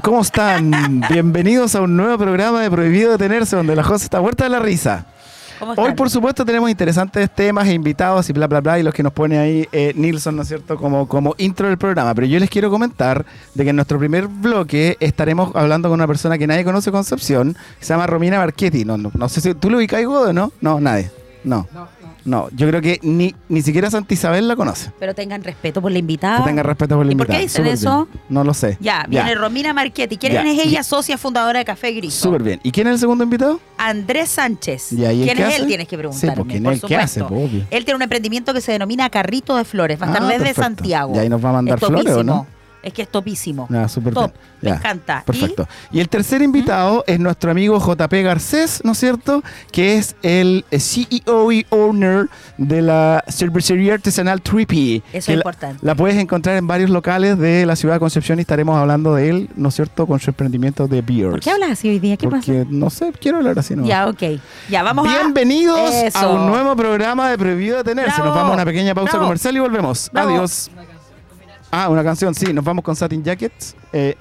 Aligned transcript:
¿Cómo 0.00 0.22
están? 0.22 1.02
Bienvenidos 1.10 1.74
a 1.74 1.82
un 1.82 1.96
nuevo 1.96 2.16
programa 2.16 2.62
de 2.62 2.70
Prohibido 2.70 3.12
Detenerse, 3.12 3.56
donde 3.56 3.76
la 3.76 3.82
cosa 3.82 4.04
está 4.04 4.20
muerta 4.20 4.44
de 4.44 4.50
la 4.50 4.58
risa. 4.58 5.04
¿Cómo 5.58 5.74
Hoy, 5.76 5.94
por 5.94 6.08
supuesto, 6.08 6.44
tenemos 6.44 6.70
interesantes 6.70 7.30
temas 7.30 7.68
e 7.68 7.74
invitados 7.74 8.28
y 8.30 8.32
bla, 8.32 8.46
bla, 8.46 8.60
bla, 8.60 8.78
y 8.78 8.82
los 8.82 8.94
que 8.94 9.02
nos 9.02 9.12
pone 9.12 9.38
ahí 9.38 9.68
eh, 9.70 9.92
Nilsson, 9.94 10.34
¿no 10.34 10.42
es 10.42 10.48
cierto?, 10.48 10.76
como, 10.76 11.06
como 11.06 11.34
intro 11.38 11.68
del 11.68 11.78
programa. 11.78 12.14
Pero 12.14 12.26
yo 12.26 12.38
les 12.38 12.48
quiero 12.48 12.70
comentar 12.70 13.24
de 13.54 13.64
que 13.64 13.70
en 13.70 13.76
nuestro 13.76 13.98
primer 13.98 14.28
bloque 14.28 14.96
estaremos 14.98 15.54
hablando 15.54 15.88
con 15.88 16.00
una 16.00 16.06
persona 16.06 16.38
que 16.38 16.46
nadie 16.46 16.64
conoce 16.64 16.90
Concepción, 16.90 17.54
que 17.78 17.84
se 17.84 17.92
llama 17.92 18.06
Romina 18.06 18.38
Marchetti. 18.38 18.84
No, 18.84 18.96
no, 18.96 19.10
no 19.14 19.28
sé 19.28 19.40
si 19.40 19.54
tú 19.54 19.68
lo 19.68 19.76
ubicas, 19.78 20.04
Godo, 20.04 20.32
¿no? 20.32 20.52
No, 20.60 20.80
nadie. 20.80 21.10
No. 21.44 21.66
No, 21.72 21.88
yo 22.24 22.68
creo 22.68 22.80
que 22.80 22.98
ni, 23.02 23.34
ni 23.48 23.62
siquiera 23.62 23.90
Santa 23.90 24.14
Isabel 24.14 24.46
la 24.48 24.56
conoce. 24.56 24.90
Pero 24.98 25.14
tengan 25.14 25.42
respeto 25.42 25.80
por 25.82 25.90
la 25.92 25.98
invitada. 25.98 26.38
Que 26.38 26.44
tenga 26.50 26.62
respeto 26.62 26.96
por 26.96 27.06
la 27.06 27.12
¿Y 27.12 27.14
por 27.16 27.26
invitada. 27.26 27.38
qué 27.38 27.42
dicen 27.44 27.62
Súper 27.64 27.74
eso? 27.74 28.08
bien. 28.12 28.22
No 28.28 28.44
lo 28.44 28.54
sé. 28.54 28.76
Ya, 28.80 29.04
viene 29.08 29.34
Romina 29.34 29.72
Marchetti. 29.72 30.16
¿Quién 30.16 30.32
Ya. 30.34 30.42
es 30.42 30.58
ella? 30.66 30.82
Socia 30.82 31.18
fundadora 31.18 31.58
de 31.58 31.64
Café 31.64 31.92
Gris. 31.92 32.14
Súper 32.14 32.42
bien. 32.42 32.60
¿Y 32.62 32.70
quién 32.70 32.86
es 32.86 32.94
el 32.94 32.98
segundo 33.00 33.24
invitado? 33.24 33.60
Andrés 33.78 34.30
Sánchez. 34.30 34.90
Ya, 34.90 35.12
¿y 35.12 35.20
él 35.20 35.24
¿Quién 35.26 35.36
qué 35.36 35.42
es 35.42 35.48
hace? 35.48 35.62
él? 35.62 35.66
Tienes 35.68 35.88
que 35.88 35.96
Sí, 35.96 35.98
preguntarme. 35.98 36.34
pues, 36.36 36.48
¿quién 36.52 36.62
por 36.62 36.72
hace? 36.72 37.20
supuesto. 37.20 37.28
Pues, 37.28 37.50
obvio. 37.50 37.64
Él 37.70 37.84
tiene 37.84 37.96
un 37.96 38.02
emprendimiento 38.02 38.54
que 38.54 38.60
se 38.60 38.72
denomina 38.72 39.10
Carrito 39.10 39.56
de 39.56 39.64
Flores. 39.64 40.00
Va 40.00 40.06
a 40.06 40.08
estar 40.10 40.22
Ah, 40.22 40.26
desde 40.26 40.38
perfecto. 40.38 40.62
Santiago. 40.62 41.14
Y 41.16 41.18
ahí 41.18 41.28
nos 41.28 41.44
va 41.44 41.50
a 41.50 41.52
mandar 41.54 41.78
es 41.78 41.84
flores, 41.84 42.06
¿o 42.06 42.08
topísimo. 42.16 42.46
Es 42.82 42.92
que 42.92 43.02
es 43.02 43.08
topísimo. 43.08 43.68
Ah, 43.72 43.88
súper 43.88 44.12
Top. 44.14 44.32
bien. 44.32 44.42
Me 44.60 44.68
Ya, 44.70 44.76
encanta. 44.76 45.22
Perfecto. 45.24 45.68
Y 45.92 46.00
el 46.00 46.08
tercer 46.08 46.42
invitado 46.42 47.04
es 47.06 47.18
nuestro 47.20 47.50
amigo 47.50 47.78
JP 47.78 48.12
Garcés, 48.22 48.80
¿no 48.84 48.92
es 48.92 48.98
cierto? 48.98 49.42
Que 49.70 49.96
es 49.98 50.16
el 50.22 50.64
CEO 50.70 51.52
y 51.52 51.64
owner 51.70 52.28
de 52.58 52.82
la 52.82 53.24
cervecería 53.28 53.94
artesanal 53.94 54.40
Trippy. 54.42 55.02
Eso 55.12 55.16
es 55.18 55.28
la- 55.28 55.34
importante. 55.34 55.78
La, 55.86 55.94
puedes 55.94 56.16
encontrar 56.16 56.56
en 56.56 56.66
varios 56.66 56.90
locales 56.90 57.38
de 57.38 57.66
la 57.66 57.76
ciudad 57.76 57.94
de 57.96 58.00
Concepción 58.00 58.38
y 58.38 58.42
estaremos 58.42 58.76
hablando 58.76 59.14
de 59.14 59.28
él, 59.30 59.50
¿no 59.56 59.68
es 59.68 59.74
cierto? 59.74 60.06
Con 60.06 60.18
su 60.20 60.30
emprendimiento 60.30 60.88
de 60.88 61.02
beers. 61.02 61.30
¿Por 61.30 61.40
qué 61.40 61.50
hablas 61.50 61.70
así 61.70 61.88
hoy 61.88 61.98
día? 61.98 62.16
¿Qué 62.16 62.28
Porque, 62.28 62.66
no 62.68 62.90
sé, 62.90 63.12
quiero 63.20 63.38
hablar 63.38 63.58
así, 63.58 63.74
¿no? 63.76 63.82
pasa? 63.82 63.88
Ya, 63.88 64.08
ok. 64.08 64.40
Ya, 64.68 64.82
vamos 64.82 65.06
Bienvenidos 65.08 66.14
a... 66.14 66.26
un 66.28 66.46
nuevo 66.46 66.74
programa 66.76 67.30
de 67.30 67.38
Prohibido 67.38 67.78
Detenerse. 67.78 68.12
Bravo. 68.16 68.26
Nos 68.26 68.34
vamos 68.36 68.50
a 68.52 68.54
una 68.54 68.64
pequeña 68.64 68.94
pausa 68.94 69.12
Bravo. 69.12 69.24
comercial 69.26 69.56
y 69.56 69.60
volvemos. 69.60 70.10
Bravo. 70.12 70.30
Adiós. 70.30 70.70
Ah, 71.74 71.88
una 71.88 72.04
canción, 72.04 72.34
sí. 72.34 72.52
Nos 72.52 72.64
vamos 72.64 72.84
con 72.84 72.94
Satin 72.94 73.24
Jackets, 73.24 73.74
eh. 73.94 74.14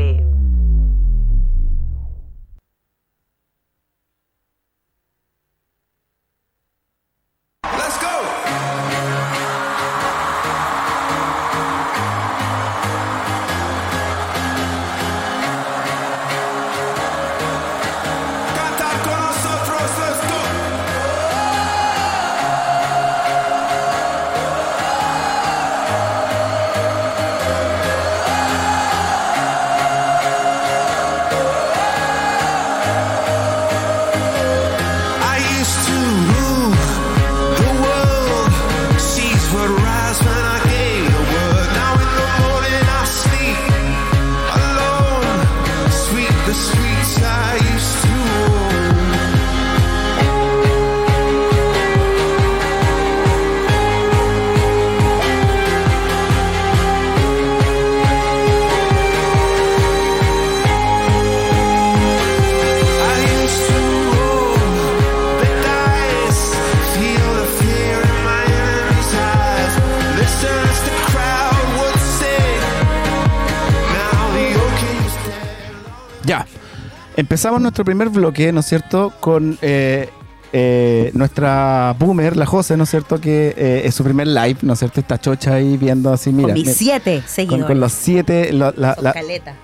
Y 0.00 0.33
Empezamos 77.16 77.60
nuestro 77.60 77.84
primer 77.84 78.08
bloque, 78.08 78.52
¿no 78.52 78.60
es 78.60 78.66
cierto? 78.66 79.12
Con 79.20 79.56
eh, 79.62 80.08
eh, 80.52 81.10
nuestra 81.14 81.94
boomer, 81.98 82.36
la 82.36 82.46
Jose, 82.46 82.76
¿no 82.76 82.84
es 82.84 82.90
cierto? 82.90 83.20
Que 83.20 83.54
eh, 83.56 83.82
es 83.84 83.94
su 83.94 84.02
primer 84.04 84.26
live, 84.26 84.56
¿no 84.62 84.72
es 84.72 84.78
cierto? 84.80 85.00
Está 85.00 85.18
chocha 85.20 85.54
ahí 85.54 85.76
viendo 85.76 86.12
así, 86.12 86.32
mira. 86.32 86.48
con 86.48 86.54
mis 86.54 86.64
mira, 86.64 86.74
siete 86.76 87.22
seguidores. 87.26 87.66
con 87.66 87.80
los 87.80 87.92
siete, 87.92 88.52
lo- 88.52 88.72
la- 88.76 88.96
la- 89.00 89.14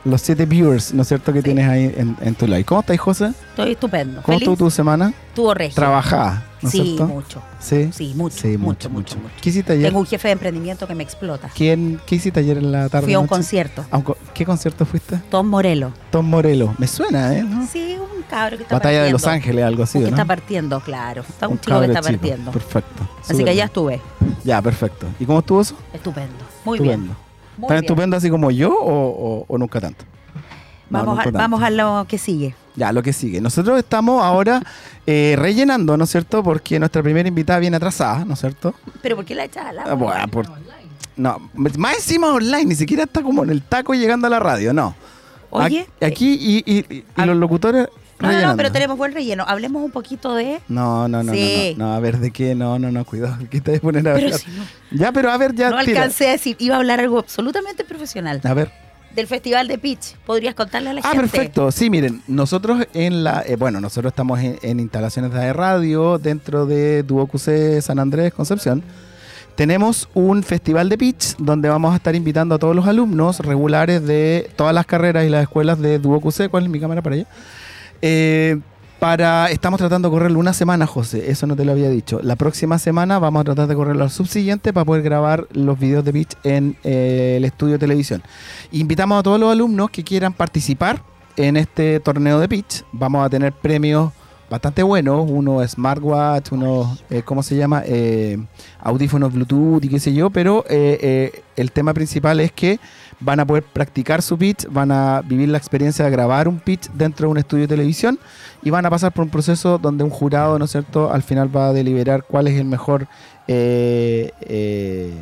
los 0.05 0.21
siete 0.21 0.47
viewers, 0.47 0.93
¿no 0.95 1.03
es 1.03 1.09
cierto? 1.09 1.33
Que 1.33 1.41
Sí. 1.41 1.45
tienes 1.45 1.69
ahí 1.69 1.93
en, 1.97 2.17
en 2.21 2.35
tu 2.35 2.47
live. 2.47 2.65
¿Cómo 2.65 2.81
estás, 2.81 2.99
José? 2.99 3.33
Estoy 3.51 3.73
estupendo. 3.73 4.23
¿Cómo 4.23 4.39
estuvo 4.39 4.57
tu 4.57 4.71
semana? 4.71 5.13
Estuvo 5.29 5.53
regio. 5.55 5.75
Trabajada, 5.75 6.45
¿no 6.63 6.69
es 6.69 6.73
Sí, 6.73 6.97
mucho. 7.01 7.43
Sí. 7.59 7.91
Sí, 7.93 8.13
mucho, 8.15 8.37
Sí, 8.39 8.57
mucho, 8.59 8.91
mucho, 8.91 9.17
mucho. 9.17 9.35
¿Qué 9.41 9.51
hiciste 9.51 9.73
ayer? 9.73 9.87
Tengo 9.89 10.01
un 10.01 10.07
jefe 10.07 10.29
de 10.29 10.33
emprendimiento 10.33 10.87
que 10.87 10.95
me 10.95 11.03
explota. 11.03 11.51
¿Quién, 11.55 12.01
¿Qué 12.07 12.17
hiciste 12.17 12.41
ayer 12.41 12.59
en 12.59 12.71
la 12.73 12.89
tarde? 12.89 13.07
Fui 13.07 13.15
a 13.15 13.19
un 13.19 13.25
noche? 13.25 13.35
concierto. 13.35 13.85
¿A 13.91 13.97
un 13.97 14.03
co- 14.03 14.17
¿Qué 14.35 14.45
concierto 14.45 14.85
fuiste? 14.87 15.17
Tom 15.31 15.47
Morello. 15.49 15.93
Tom 16.11 16.27
Morello. 16.29 16.75
Me 16.79 16.87
suena, 16.87 17.37
¿eh? 17.37 17.43
¿No? 17.43 17.67
Sí, 17.67 17.97
un 17.99 18.23
cabro 18.25 18.57
que 18.57 18.63
está 18.65 18.77
Batalla 18.77 19.03
de. 19.05 19.11
Los 19.13 19.27
Ángeles, 19.27 19.65
algo 19.65 19.83
así, 19.85 19.99
Un 19.99 20.05
que 20.05 20.11
¿no? 20.11 20.17
está 20.17 20.25
partiendo, 20.27 20.81
claro. 20.81 21.23
Está 21.29 21.49
un, 21.49 21.59
chico 21.61 21.81
que 21.81 21.87
está 21.87 22.01
chico. 22.01 22.13
partiendo. 22.19 22.51
Perfecto. 22.51 23.09
Así 23.21 23.33
Súper 23.33 23.45
que 23.47 23.51
ya 23.51 23.53
bien. 23.53 23.67
estuve. 23.67 24.01
Ya, 24.45 24.63
perfecto. 24.63 25.07
¿Y 25.19 25.25
cómo 25.27 25.39
estuvo 25.41 25.61
eso? 25.61 25.75
Estupendo. 25.93 26.35
Muy 26.65 26.79
estupendo. 26.79 27.05
bien. 27.07 27.17
Muy 27.59 27.69
¿Tan 27.69 27.77
bien. 27.77 27.85
estupendo 27.85 28.17
así 28.17 28.31
como 28.31 28.51
yo 28.51 28.73
o, 28.73 29.41
o- 29.41 29.45
o 29.49 29.59
nunca 29.59 29.81
tanto? 29.81 30.05
No, 30.89 30.99
Vamos, 30.99 31.09
nunca 31.17 31.21
a, 31.23 31.25
tanto. 31.25 31.39
vamos 31.39 31.63
a 31.63 31.71
lo 31.71 32.07
que 32.09 32.19
sigue. 32.19 32.55
Ya, 32.75 32.93
lo 32.93 33.03
que 33.03 33.13
sigue. 33.13 33.41
Nosotros 33.41 33.79
estamos 33.79 34.23
ahora 34.25 34.63
eh, 35.13 35.37
rellenando, 35.37 35.97
¿no 35.97 36.05
es 36.05 36.11
cierto? 36.11 36.43
Porque 36.43 36.79
nuestra 36.79 37.03
primera 37.03 37.29
invitada 37.29 37.59
viene 37.59 37.77
atrasada, 37.77 38.25
¿no 38.25 38.35
es 38.35 38.41
cierto? 38.41 38.75
¿Pero 39.03 39.17
por 39.17 39.25
qué 39.25 39.35
la 39.35 39.45
echas 39.45 39.67
al 39.67 39.79
Ah, 39.81 39.83
agua? 39.87 39.95
bueno, 39.97 40.29
por- 40.29 40.47
No, 41.17 41.51
más 41.55 41.95
encima 41.97 42.33
online, 42.33 42.67
ni 42.67 42.75
siquiera 42.75 43.03
está 43.05 43.23
como 43.23 43.43
en 43.45 43.51
el 43.51 43.63
taco 43.63 43.95
llegando 43.95 44.27
a 44.27 44.31
la 44.31 44.39
radio, 44.39 44.73
no. 44.73 44.95
Oye, 45.51 45.87
Aquí, 45.99 46.05
aquí 46.05 46.35
y, 46.41 46.59
y- 46.65 46.79
y- 46.89 46.95
y 46.99 47.05
ah, 47.17 47.27
los 47.27 47.37
locutores 47.37 47.89
no, 48.21 48.31
no, 48.31 48.49
no, 48.49 48.57
pero 48.57 48.71
tenemos 48.71 48.99
buen 48.99 49.13
relleno. 49.15 49.45
Hablemos 49.49 49.83
un 49.83 49.91
poquito 49.91 50.35
de... 50.35 50.61
No, 50.69 51.09
no, 51.09 51.23
no, 51.23 51.33
Sí. 51.33 51.75
no, 51.79 51.87
no, 51.87 51.95
a 51.95 52.01
ver, 52.01 52.19
¿de 52.19 52.31
qué? 52.31 52.55
No, 52.55 52.79
no, 52.79 52.93
no, 52.93 53.05
cuidado, 53.07 53.39
¿qué 53.51 53.63
te 53.63 53.71
voy 53.71 53.79
a 53.79 53.81
poner 53.81 54.09
a 54.09 54.13
Pero 54.15 54.27
hablar? 54.27 54.41
si 54.41 54.51
no, 54.51 54.65
Ya, 54.93 55.11
pero 55.11 55.31
a 55.31 55.39
ver, 55.39 55.55
ya, 55.55 55.71
no 55.71 55.79
tira. 55.83 56.03
alcancé 56.03 56.29
a 56.29 56.33
decir, 56.33 56.55
iba 56.59 56.75
a 56.75 56.79
hablar 56.79 57.01
algo 57.01 57.19
absolutamente 57.19 57.83
profesional. 57.83 58.41
A 58.45 58.53
ver. 58.55 58.71
Del 59.15 59.27
Festival 59.27 59.67
de 59.69 59.77
Pitch. 59.79 60.17
¿Podrías 60.25 60.55
contarle 60.55 60.91
a 60.91 60.93
la 60.95 61.01
Ah, 61.05 61.11
gente? 61.11 61.21
perfecto. 61.29 61.71
Sí, 61.73 61.91
miren, 61.91 62.23
nosotros 62.29 62.87
en 62.95 63.25
la, 63.25 63.43
eh, 63.47 63.57
bueno, 63.57 63.81
nosotros 63.81 64.13
estamos 64.13 64.39
en, 64.41 64.59
en 64.63 64.79
instalaciones 64.81 65.33
de 65.33 65.53
radio 65.53 66.19
dentro 66.19 66.65
de 66.67 67.05
QC 67.07 67.81
San 67.83 67.99
Andrés, 67.99 68.33
Concepción. 68.33 68.83
Tenemos 69.57 70.09
un 70.15 70.43
festival 70.43 70.89
de 70.89 70.97
pitch 70.97 71.37
donde 71.39 71.69
vamos 71.69 71.93
a 71.93 71.97
estar 71.97 72.15
invitando 72.15 72.55
a 72.55 72.59
todos 72.59 72.75
los 72.75 72.87
alumnos 72.87 73.41
regulares 73.41 74.07
de 74.07 74.49
todas 74.57 74.73
las 74.75 74.87
carreras 74.87 75.27
y 75.27 75.29
las 75.29 75.43
escuelas 75.43 75.79
de 75.81 76.01
QC. 76.01 76.49
¿Cuál 76.49 76.65
es 76.65 76.71
mi 76.71 76.81
cámara 76.81 77.03
para 77.03 77.17
allá? 77.17 77.27
Eh, 78.01 78.59
para, 79.01 79.51
estamos 79.51 79.79
tratando 79.79 80.09
de 80.09 80.13
correrlo 80.13 80.39
una 80.39 80.53
semana, 80.53 80.87
José, 80.87 81.31
eso 81.31 81.47
no 81.47 81.57
te 81.57 81.65
lo 81.65 81.73
había 81.73 81.89
dicho. 81.89 82.21
La 82.23 82.37
próxima 82.37 82.79
semana 82.79 83.19
vamos 83.19 83.41
a 83.41 83.45
tratar 83.45 83.67
de 83.67 83.75
correrlo 83.75 84.05
al 84.05 84.11
subsiguiente 84.11 84.73
para 84.75 84.85
poder 84.85 85.03
grabar 85.03 85.47
los 85.53 85.79
videos 85.79 86.05
de 86.05 86.13
pitch 86.13 86.37
en 86.45 86.77
eh, 86.85 87.35
el 87.39 87.45
estudio 87.47 87.73
de 87.73 87.79
televisión. 87.79 88.23
Invitamos 88.73 89.19
a 89.19 89.23
todos 89.23 89.41
los 89.41 89.51
alumnos 89.51 89.91
que 89.91 90.05
quieran 90.05 90.35
participar 90.35 91.03
en 91.37 91.57
este 91.57 91.99
torneo 92.01 92.39
de 92.39 92.49
pitch. 92.49 92.85
Vamos 92.93 93.25
a 93.25 93.31
tener 93.31 93.53
premios 93.55 94.13
bastante 94.51 94.83
buenos, 94.83 95.31
uno 95.31 95.67
smartwatch, 95.67 96.51
uno, 96.53 96.99
eh, 97.09 97.23
¿cómo 97.25 97.43
se 97.43 97.57
llama? 97.57 97.83
Eh, 97.87 98.37
audífonos 98.81 99.33
Bluetooth 99.33 99.85
y 99.85 99.89
qué 99.89 100.01
sé 100.01 100.13
yo, 100.13 100.29
pero 100.29 100.65
eh, 100.69 100.99
eh, 101.01 101.43
el 101.57 101.71
tema 101.71 101.95
principal 101.95 102.41
es 102.41 102.51
que 102.51 102.81
van 103.21 103.41
a 103.41 103.47
poder 103.47 103.63
practicar 103.63 104.23
su 104.23 104.37
pitch, 104.39 104.67
van 104.71 104.91
a 104.91 105.23
vivir 105.23 105.49
la 105.49 105.59
experiencia 105.59 106.05
de 106.05 106.11
grabar 106.11 106.49
un 106.49 106.59
pitch 106.59 106.91
dentro 106.93 107.29
de 107.29 107.33
un 107.33 107.39
estudio 107.39 107.63
de 107.63 107.69
televisión 107.69 108.19
y 108.63 108.71
van 108.71 108.85
a 108.87 108.91
pasar 108.91 109.13
por 109.13 109.25
un 109.25 109.31
proceso 109.31 109.79
donde 109.79 110.05
un 110.05 110.11
jurado, 110.11 110.59
¿no 110.59 110.65
es 110.65 110.71
cierto?, 110.71 111.13
al 111.13 111.23
final 111.23 111.55
va 111.55 111.69
a 111.69 111.73
deliberar 111.73 112.25
cuál 112.25 112.49
es 112.49 112.59
el 112.59 112.65
mejor 112.65 113.07
eh, 113.47 114.33
eh, 114.41 115.13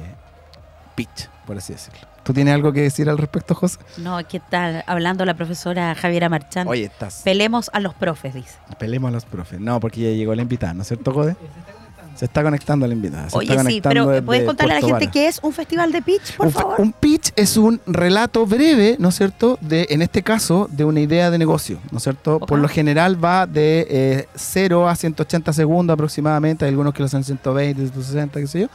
pitch, 0.94 1.28
por 1.46 1.56
así 1.56 1.72
decirlo. 1.72 2.00
¿Tú 2.22 2.34
tienes 2.34 2.52
algo 2.52 2.74
que 2.74 2.82
decir 2.82 3.08
al 3.08 3.16
respecto, 3.16 3.54
José? 3.54 3.78
No, 3.96 4.18
¿qué 4.28 4.38
tal? 4.38 4.84
Hablando 4.86 5.24
la 5.24 5.32
profesora 5.32 5.94
Javiera 5.94 6.28
Marchán. 6.28 6.68
Oye, 6.68 6.84
estás. 6.84 7.22
Pelemos 7.24 7.70
a 7.72 7.80
los 7.80 7.94
profes, 7.94 8.34
dice. 8.34 8.58
Pelemos 8.78 9.08
a 9.08 9.12
los 9.12 9.24
profes. 9.24 9.58
No, 9.60 9.80
porque 9.80 10.02
ya 10.02 10.10
llegó 10.10 10.34
la 10.34 10.42
invitada, 10.42 10.74
¿no 10.74 10.82
es 10.82 10.88
cierto, 10.88 11.12
Jode? 11.14 11.36
Se 12.18 12.24
está 12.24 12.42
conectando 12.42 12.84
la 12.84 12.94
invitada. 12.94 13.30
se 13.30 13.38
Oye, 13.38 13.50
está 13.54 13.62
sí, 13.70 13.80
pero 13.80 14.24
¿puedes 14.24 14.44
contarle 14.44 14.72
a 14.72 14.76
la 14.76 14.80
Puerto 14.80 14.98
gente 14.98 15.12
qué 15.12 15.28
es 15.28 15.38
un 15.40 15.52
festival 15.52 15.92
de 15.92 16.02
pitch, 16.02 16.36
por 16.36 16.46
un, 16.46 16.52
fa- 16.52 16.62
favor? 16.62 16.80
un 16.80 16.92
pitch 16.92 17.30
es 17.36 17.56
un 17.56 17.80
relato 17.86 18.44
breve, 18.44 18.96
¿no 18.98 19.10
es 19.10 19.14
cierto? 19.14 19.56
De, 19.60 19.86
en 19.90 20.02
este 20.02 20.24
caso, 20.24 20.68
de 20.72 20.84
una 20.84 20.98
idea 20.98 21.30
de 21.30 21.38
negocio, 21.38 21.78
¿no 21.92 21.98
es 21.98 22.02
cierto? 22.02 22.40
Por 22.40 22.58
Ok. 22.58 22.62
lo 22.62 22.68
general 22.68 23.24
va 23.24 23.46
de 23.46 23.86
eh, 23.88 24.28
0 24.34 24.88
a 24.88 24.96
180 24.96 25.52
segundos 25.52 25.94
aproximadamente, 25.94 26.64
hay 26.64 26.70
algunos 26.70 26.92
que 26.92 27.00
lo 27.00 27.06
hacen 27.06 27.22
120, 27.22 27.82
160, 27.82 28.40
qué 28.40 28.46
sé 28.48 28.60
yo, 28.62 28.66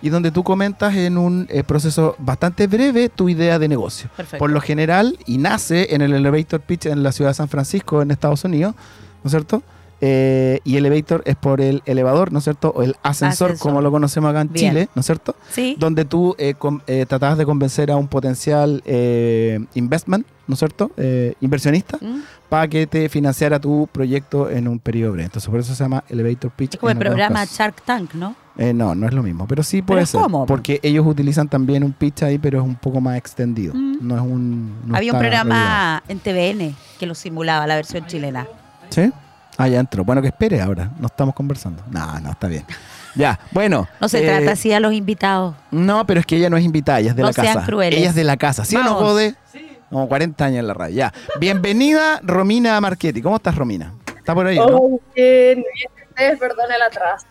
y 0.00 0.08
donde 0.08 0.30
tú 0.30 0.44
comentas 0.44 0.94
en 0.94 1.18
un 1.18 1.48
eh, 1.50 1.64
proceso 1.64 2.14
bastante 2.20 2.68
breve 2.68 3.08
tu 3.08 3.28
idea 3.28 3.58
de 3.58 3.66
negocio. 3.66 4.10
Perfecto. 4.16 4.38
Por 4.38 4.50
lo 4.50 4.60
general, 4.60 5.18
y 5.26 5.38
nace 5.38 5.92
en 5.92 6.02
el 6.02 6.12
elevator 6.12 6.60
pitch 6.60 6.86
en 6.86 7.02
la 7.02 7.10
ciudad 7.10 7.30
de 7.32 7.34
San 7.34 7.48
Francisco, 7.48 8.00
en 8.00 8.12
Estados 8.12 8.44
Unidos, 8.44 8.76
¿no 9.24 9.28
es 9.28 9.32
cierto? 9.32 9.62
Eh, 10.04 10.58
y 10.64 10.76
elevator 10.76 11.22
es 11.26 11.36
por 11.36 11.60
el 11.60 11.80
elevador, 11.86 12.32
¿no 12.32 12.38
es 12.38 12.44
cierto? 12.44 12.72
O 12.74 12.82
el 12.82 12.96
ascensor, 13.04 13.50
Ascensor. 13.52 13.58
como 13.58 13.80
lo 13.80 13.92
conocemos 13.92 14.30
acá 14.30 14.40
en 14.40 14.52
Bien. 14.52 14.70
Chile, 14.72 14.88
¿no 14.96 15.00
es 15.00 15.06
cierto? 15.06 15.36
Sí. 15.50 15.76
donde 15.78 16.04
tú 16.04 16.34
eh, 16.38 16.54
com- 16.54 16.80
eh, 16.88 17.06
tratabas 17.08 17.38
de 17.38 17.44
convencer 17.44 17.88
a 17.92 17.96
un 17.96 18.08
potencial 18.08 18.82
eh, 18.84 19.64
investment, 19.74 20.26
¿no 20.48 20.54
es 20.54 20.58
cierto? 20.58 20.90
Eh, 20.96 21.34
inversionista, 21.40 21.98
¿Mm? 22.00 22.20
para 22.48 22.66
que 22.66 22.88
te 22.88 23.08
financiara 23.08 23.60
tu 23.60 23.88
proyecto 23.92 24.50
en 24.50 24.66
un 24.66 24.80
periodo 24.80 25.12
breve. 25.12 25.26
Entonces, 25.26 25.48
por 25.48 25.60
eso 25.60 25.72
se 25.72 25.84
llama 25.84 26.02
Elevator 26.08 26.50
Pitch. 26.50 26.74
Es 26.74 26.80
como 26.80 26.90
el 26.90 26.98
programa. 26.98 27.44
Shark 27.44 27.80
Tank, 27.82 28.14
¿no? 28.14 28.34
Eh, 28.58 28.74
no, 28.74 28.96
no 28.96 29.06
es 29.06 29.14
lo 29.14 29.22
mismo, 29.22 29.46
pero 29.46 29.62
sí 29.62 29.82
puede 29.82 30.02
es 30.02 30.10
ser. 30.10 30.20
cómo? 30.20 30.46
Porque 30.46 30.80
ellos 30.82 31.06
utilizan 31.06 31.48
también 31.48 31.84
un 31.84 31.92
pitch 31.92 32.24
ahí, 32.24 32.38
pero 32.38 32.58
es 32.58 32.64
un 32.66 32.74
poco 32.74 33.00
más 33.00 33.16
extendido. 33.16 33.72
Mm. 33.72 33.98
No 34.00 34.16
es 34.16 34.20
un. 34.20 34.74
no 34.84 34.96
Había 34.96 35.12
un 35.12 35.18
programa 35.20 36.02
en 36.08 36.18
TVN 36.18 36.74
que 36.98 37.06
lo 37.06 37.14
simulaba, 37.14 37.68
la 37.68 37.76
versión 37.76 38.04
chilena. 38.06 38.40
regulado. 38.40 38.62
¿Sí? 38.90 39.12
Ah, 39.62 39.68
ya 39.68 39.78
entró. 39.78 40.04
Bueno, 40.04 40.20
que 40.20 40.26
espere 40.26 40.60
ahora. 40.60 40.90
No 40.98 41.06
estamos 41.06 41.36
conversando. 41.36 41.84
No, 41.88 42.18
no, 42.18 42.32
está 42.32 42.48
bien. 42.48 42.64
Ya, 43.14 43.38
bueno. 43.52 43.86
No 44.00 44.08
se 44.08 44.18
eh, 44.18 44.26
trata 44.26 44.52
así 44.52 44.72
a 44.72 44.80
los 44.80 44.92
invitados. 44.92 45.54
No, 45.70 46.04
pero 46.04 46.18
es 46.18 46.26
que 46.26 46.36
ella 46.36 46.50
no 46.50 46.56
es 46.56 46.64
invitada, 46.64 46.98
ella 46.98 47.10
es 47.10 47.16
de 47.16 47.22
No 47.22 47.28
la 47.28 47.32
sean 47.32 47.54
casa. 47.54 47.66
crueles. 47.66 48.00
Ella 48.00 48.08
es 48.08 48.14
de 48.16 48.24
la 48.24 48.36
casa. 48.36 48.64
¿Sí 48.64 48.74
o 48.74 48.82
no. 48.82 48.94
Jode? 48.94 49.36
Como 49.88 50.08
40 50.08 50.44
años 50.44 50.58
en 50.58 50.66
la 50.66 50.74
radio. 50.74 50.96
Ya. 50.96 51.12
Bienvenida, 51.38 52.18
Romina 52.24 52.80
Marchetti. 52.80 53.22
¿Cómo 53.22 53.36
estás, 53.36 53.54
Romina? 53.54 53.94
¿Está 54.16 54.34
por 54.34 54.46
ahí, 54.48 54.58
o 54.58 54.68
no? 54.68 54.76
Oh, 54.78 55.00
bien, 55.14 55.56
bien. 55.56 56.08
Ustedes 56.08 56.38
perdonen 56.40 56.74
el 56.74 56.82
atraso. 56.82 57.26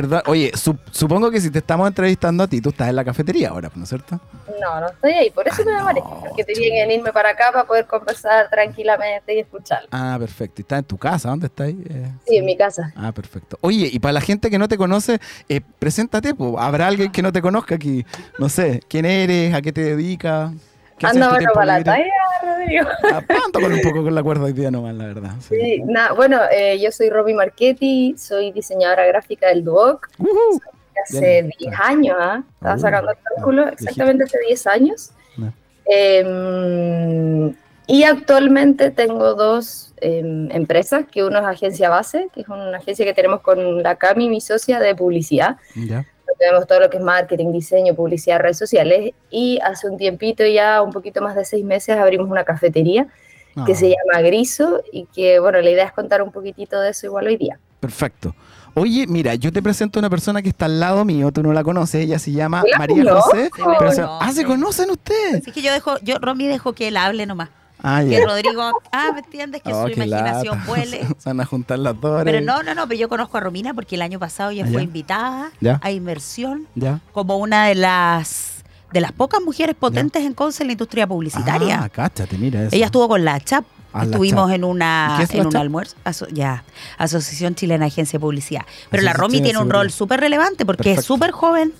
Perdón. 0.00 0.22
Oye, 0.26 0.52
sup- 0.54 0.78
supongo 0.92 1.28
que 1.28 1.40
si 1.40 1.50
te 1.50 1.58
estamos 1.58 1.88
entrevistando 1.88 2.44
a 2.44 2.46
ti, 2.46 2.60
tú 2.60 2.68
estás 2.68 2.88
en 2.88 2.94
la 2.94 3.04
cafetería 3.04 3.48
ahora, 3.48 3.68
¿no 3.74 3.82
es 3.82 3.88
cierto? 3.88 4.20
No, 4.60 4.80
no 4.80 4.86
estoy 4.86 5.10
ahí, 5.12 5.30
por 5.30 5.48
eso 5.48 5.60
Ah, 5.62 5.92
me 5.92 6.00
no. 6.00 6.20
Porque 6.20 6.44
tenía 6.44 6.86
que 6.86 6.94
irme 6.94 7.12
para 7.12 7.30
acá 7.30 7.46
para 7.52 7.64
poder 7.66 7.86
conversar 7.86 8.48
tranquilamente 8.48 9.34
y 9.34 9.40
escuchar. 9.40 9.80
Ah, 9.90 10.16
perfecto. 10.20 10.60
¿Y 10.60 10.62
estás 10.62 10.78
en 10.78 10.84
tu 10.84 10.96
casa? 10.98 11.30
¿Dónde 11.30 11.46
estás? 11.46 11.66
ahí? 11.66 11.82
Eh, 11.90 12.12
Sí, 12.28 12.36
en 12.36 12.44
mi 12.44 12.56
casa. 12.56 12.92
Ah, 12.94 13.10
perfecto. 13.10 13.58
Oye, 13.60 13.88
y 13.92 13.98
para 13.98 14.12
la 14.12 14.20
gente 14.20 14.50
que 14.50 14.58
no 14.58 14.68
te 14.68 14.78
conoce, 14.78 15.18
eh, 15.48 15.60
preséntate, 15.80 16.32
po. 16.32 16.60
¿habrá 16.60 16.86
alguien 16.86 17.10
que 17.10 17.20
no 17.22 17.32
te 17.32 17.42
conozca 17.42 17.74
aquí? 17.74 18.06
No 18.38 18.48
sé, 18.48 18.80
¿quién 18.88 19.04
eres? 19.04 19.52
¿A 19.52 19.62
qué 19.62 19.72
te 19.72 19.80
dedicas? 19.82 20.52
¿Qué 20.98 21.06
haces 21.06 21.16
en 21.16 21.22
Anda 21.22 21.34
bueno 21.36 21.50
para 21.54 21.66
la 21.78 21.84
talla, 21.84 22.04
Rodrigo. 22.42 22.88
Ah, 23.12 23.22
ando 23.46 23.60
con 23.60 23.72
un 23.72 23.80
poco 23.80 24.02
con 24.04 24.14
la 24.14 24.22
cuerda 24.22 24.44
hoy 24.44 24.52
día 24.52 24.70
nomás, 24.70 24.94
la 24.94 25.06
verdad. 25.06 25.30
sí. 25.40 25.56
Sí, 25.60 25.82
nada, 25.86 26.12
bueno, 26.12 26.40
eh, 26.50 26.78
yo 26.80 26.90
soy 26.92 27.08
Romy 27.10 27.34
Marchetti, 27.34 28.14
soy 28.18 28.52
diseñadora 28.52 29.06
gráfica 29.06 29.48
del 29.48 29.64
Duoc. 29.64 30.08
Hace 31.04 31.42
Bien. 31.42 31.52
10 31.58 31.74
años, 31.80 32.16
¿ah? 32.18 32.42
Estaba 32.54 32.74
Uh, 32.74 32.78
sacando 32.78 33.10
el 33.12 33.16
cálculo, 33.22 33.62
ah, 33.66 33.70
exactamente 33.70 34.24
hace 34.24 34.38
10 34.46 34.66
años. 34.66 35.10
No. 35.36 35.52
Eh, 35.90 37.54
y 37.86 38.02
actualmente 38.04 38.90
tengo 38.90 39.34
dos 39.34 39.94
eh, 40.02 40.20
empresas, 40.50 41.06
que 41.10 41.24
uno 41.24 41.38
es 41.38 41.46
Agencia 41.46 41.88
Base, 41.88 42.28
que 42.34 42.42
es 42.42 42.48
una 42.48 42.76
agencia 42.76 43.06
que 43.06 43.14
tenemos 43.14 43.40
con 43.40 43.82
la 43.82 43.94
Cami, 43.96 44.28
mi 44.28 44.42
socia 44.42 44.78
de 44.78 44.94
publicidad. 44.94 45.56
Ya. 45.74 46.04
Tenemos 46.38 46.66
todo 46.66 46.80
lo 46.80 46.90
que 46.90 46.98
es 46.98 47.02
marketing, 47.02 47.52
diseño, 47.52 47.94
publicidad, 47.94 48.38
redes 48.40 48.58
sociales. 48.58 49.12
Y 49.30 49.58
hace 49.62 49.88
un 49.88 49.96
tiempito, 49.96 50.44
ya 50.46 50.82
un 50.82 50.92
poquito 50.92 51.20
más 51.20 51.34
de 51.34 51.44
seis 51.44 51.64
meses, 51.64 51.96
abrimos 51.96 52.30
una 52.30 52.44
cafetería 52.44 53.06
que 53.66 53.72
Ah, 53.72 53.74
se 53.74 53.88
llama 53.88 54.20
Griso 54.22 54.82
y 54.92 55.06
que, 55.06 55.40
bueno, 55.40 55.60
la 55.60 55.68
idea 55.70 55.84
es 55.84 55.92
contar 55.92 56.22
un 56.22 56.30
poquitito 56.30 56.80
de 56.80 56.90
eso 56.90 57.06
igual 57.06 57.26
hoy 57.26 57.36
día. 57.36 57.58
Perfecto. 57.80 58.34
Oye, 58.74 59.06
mira, 59.08 59.34
yo 59.34 59.52
te 59.52 59.60
presento 59.62 59.98
a 59.98 60.00
una 60.00 60.10
persona 60.10 60.42
que 60.42 60.48
está 60.50 60.66
al 60.66 60.78
lado 60.78 61.04
mío, 61.04 61.32
tú 61.32 61.42
no 61.42 61.52
la 61.52 61.64
conoces, 61.64 62.04
ella 62.04 62.20
se 62.20 62.30
llama 62.30 62.62
María. 62.78 63.12
José. 63.14 63.50
Conozco. 63.50 64.18
ah, 64.20 64.30
¿se 64.32 64.44
conocen 64.44 64.90
ustedes? 64.90 65.42
Así 65.42 65.50
que 65.50 65.62
yo 65.62 65.72
dejo, 65.72 65.98
yo, 66.02 66.18
Romy, 66.20 66.46
dejo 66.46 66.72
que 66.72 66.86
él 66.88 66.96
hable 66.96 67.26
nomás. 67.26 67.48
Ah, 67.82 68.02
Que. 68.08 68.24
Rodrigo, 68.24 68.62
ah, 68.92 69.10
¿me 69.12 69.20
entiendes? 69.20 69.62
Que 69.62 69.72
Oh, 69.72 69.84
su 69.86 69.92
imaginación 69.92 70.58
lata. 70.58 70.66
vuele. 70.68 71.06
Se 71.18 71.24
van 71.28 71.40
a 71.40 71.44
juntar 71.44 71.78
las 71.78 72.00
dos. 72.00 72.22
Pero 72.24 72.40
no, 72.40 72.62
no, 72.62 72.74
no, 72.74 72.88
pero 72.88 72.98
yo 73.00 73.08
conozco 73.08 73.36
a 73.36 73.40
Romina 73.40 73.72
porque 73.74 73.94
el 73.94 74.02
año 74.02 74.18
pasado 74.18 74.50
ella 74.50 74.64
Ah, 74.64 74.68
fue 74.72 74.76
ya. 74.80 74.82
invitada 74.82 75.50
Ya. 75.60 75.80
a 75.82 75.90
inversión 75.90 76.66
Ya. 76.74 77.00
como 77.12 77.36
una 77.38 77.66
de 77.66 77.74
las 77.76 78.54
de 78.92 79.02
las 79.02 79.12
pocas 79.12 79.42
mujeres 79.42 79.76
potentes 79.76 80.24
en 80.24 80.32
Conce 80.32 80.62
en 80.62 80.68
la 80.68 80.72
industria 80.72 81.06
publicitaria. 81.06 81.80
Ah, 81.82 81.88
cáchate, 81.90 82.38
mira 82.38 82.62
eso. 82.64 82.74
ella 82.74 82.86
estuvo 82.86 83.06
con 83.06 83.22
la 83.24 83.38
CHAP 83.38 83.64
Ah, 83.64 83.77
Estuvimos 84.04 84.50
en 84.52 84.60
¿Y 84.62 84.64
una 84.64 85.18
es 85.22 85.30
en 85.34 85.46
un 85.46 85.56
almuerzo, 85.56 85.96
aso- 86.04 86.28
ya, 86.30 86.64
Asociación 86.98 87.54
Chilena 87.54 87.84
de 87.84 87.88
Agencia 87.88 88.18
de 88.18 88.20
Publicidad. 88.20 88.62
Pero 88.90 89.02
la 89.02 89.12
Romy 89.12 89.40
tiene 89.40 89.58
un 89.58 89.70
rol 89.70 89.90
súper 89.90 90.20
relevante 90.20 90.64
porque 90.66 90.78
Perfecto. 90.84 91.00
es 91.00 91.06
súper 91.06 91.30
joven 91.30 91.72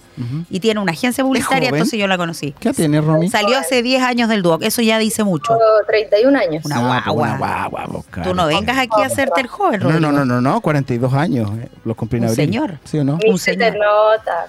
y 0.50 0.58
tiene 0.60 0.80
una 0.80 0.92
agencia 0.92 1.22
publicitaria, 1.22 1.68
entonces 1.68 1.98
yo 1.98 2.06
la 2.08 2.16
conocí. 2.16 2.52
¿Qué 2.58 2.72
tiene 2.72 3.00
Romy? 3.00 3.30
Salió 3.30 3.56
hace 3.58 3.82
10 3.82 4.02
años 4.02 4.28
del 4.28 4.42
dúo, 4.42 4.58
eso 4.60 4.82
ya 4.82 4.98
dice 4.98 5.22
mucho. 5.25 5.52
Tengo 5.52 5.64
31 5.87 6.37
años. 6.37 6.64
Una 6.64 6.76
Ah, 6.76 6.80
guagua. 7.04 7.28
Una 7.28 7.37
guagua, 7.68 8.04
Tú 8.25 8.34
no 8.34 8.46
vengas 8.46 8.78
aquí 8.78 9.00
a 9.02 9.06
hacerte 9.06 9.40
el 9.40 9.46
joven, 9.46 9.80
No, 9.80 9.87
no, 9.87 9.92
Rodrigo. 9.92 10.12
no, 10.12 10.25
no, 10.25 10.40
no, 10.40 10.60
42 10.60 11.12
años. 11.14 11.50
eh, 11.60 11.68
Los 11.84 11.96
cumplí 11.96 12.18
en 12.18 12.25
Un 12.25 12.30
abril. 12.30 12.46
señor. 12.46 12.78
¿Sí 12.84 12.98
o 12.98 13.04
no? 13.04 13.18
Un 13.28 13.38
se 13.38 13.52
señor. 13.54 13.72
te 13.72 13.78
nota. 13.78 14.46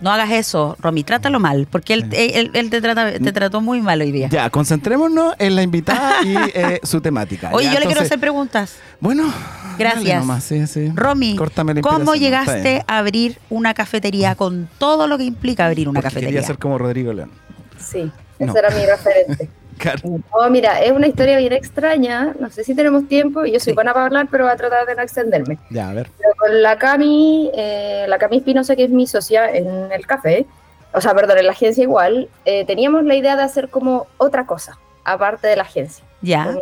No 0.00 0.10
hagas 0.10 0.30
eso, 0.32 0.76
Romy, 0.80 1.04
trátalo 1.04 1.40
mal, 1.40 1.66
porque 1.70 1.94
él, 1.94 2.08
él, 2.12 2.50
él 2.52 2.70
te, 2.70 2.80
trata, 2.80 3.12
te 3.12 3.32
trató 3.32 3.60
muy 3.60 3.80
mal 3.80 4.00
hoy 4.00 4.12
día. 4.12 4.28
Ya, 4.28 4.50
concentrémonos 4.50 5.34
en 5.38 5.56
la 5.56 5.62
invitada 5.62 6.22
y 6.22 6.34
eh, 6.36 6.80
su 6.84 7.00
temática. 7.00 7.50
Oye, 7.52 7.66
Ya, 7.66 7.74
yo 7.74 7.80
le 7.80 7.86
quiero 7.86 8.00
hacer 8.02 8.18
preguntas. 8.20 8.76
Bueno, 9.00 9.32
Gracias. 9.78 10.20
nomás, 10.20 10.44
sí, 10.44 10.66
sí. 10.66 10.90
Romy, 10.94 11.36
¿cómo 11.82 12.14
llegaste 12.14 12.84
a 12.86 12.98
abrir 12.98 13.38
una 13.50 13.72
cafetería 13.74 14.34
con 14.34 14.68
todo 14.78 15.06
lo 15.06 15.16
que 15.16 15.24
implica 15.24 15.66
abrir 15.66 15.88
una 15.88 15.98
Porque 15.98 16.08
cafetería? 16.08 16.28
Quería 16.40 16.46
ser 16.46 16.58
como 16.58 16.76
Rodrigo 16.78 17.12
León. 17.12 17.30
Sí, 17.78 18.10
No. 18.38 18.46
ese 18.52 18.58
era 18.58 18.70
mi 18.70 18.84
referente. 18.86 19.48
Claro. 19.78 20.00
Oh, 20.30 20.48
mira, 20.50 20.80
es 20.82 20.92
una 20.92 21.06
historia 21.06 21.38
bien 21.38 21.52
extraña. 21.52 22.34
No 22.38 22.50
sé 22.50 22.64
si 22.64 22.74
tenemos 22.74 23.06
tiempo. 23.08 23.44
y 23.44 23.52
Yo 23.52 23.60
soy 23.60 23.72
buena 23.72 23.92
para 23.92 24.06
hablar, 24.06 24.28
pero 24.30 24.44
voy 24.44 24.52
a 24.52 24.56
tratar 24.56 24.86
de 24.86 24.94
no 24.94 25.02
extenderme. 25.02 25.58
Ya, 25.70 25.90
a 25.90 25.94
ver. 25.94 26.10
Pero 26.18 26.30
con 26.36 26.62
la 26.62 26.78
Cami, 26.78 27.50
eh, 27.54 28.06
la 28.08 28.18
Cami 28.18 28.38
Espinosa, 28.38 28.76
que 28.76 28.84
es 28.84 28.90
mi 28.90 29.06
socia 29.06 29.50
en 29.50 29.92
el 29.92 30.06
café, 30.06 30.46
o 30.94 31.00
sea, 31.00 31.12
perdón, 31.14 31.38
en 31.38 31.46
la 31.46 31.52
agencia 31.52 31.82
igual, 31.82 32.28
eh, 32.44 32.64
teníamos 32.64 33.04
la 33.04 33.16
idea 33.16 33.36
de 33.36 33.42
hacer 33.42 33.68
como 33.68 34.06
otra 34.16 34.46
cosa, 34.46 34.78
aparte 35.04 35.48
de 35.48 35.56
la 35.56 35.62
agencia. 35.62 36.04
Ya, 36.22 36.56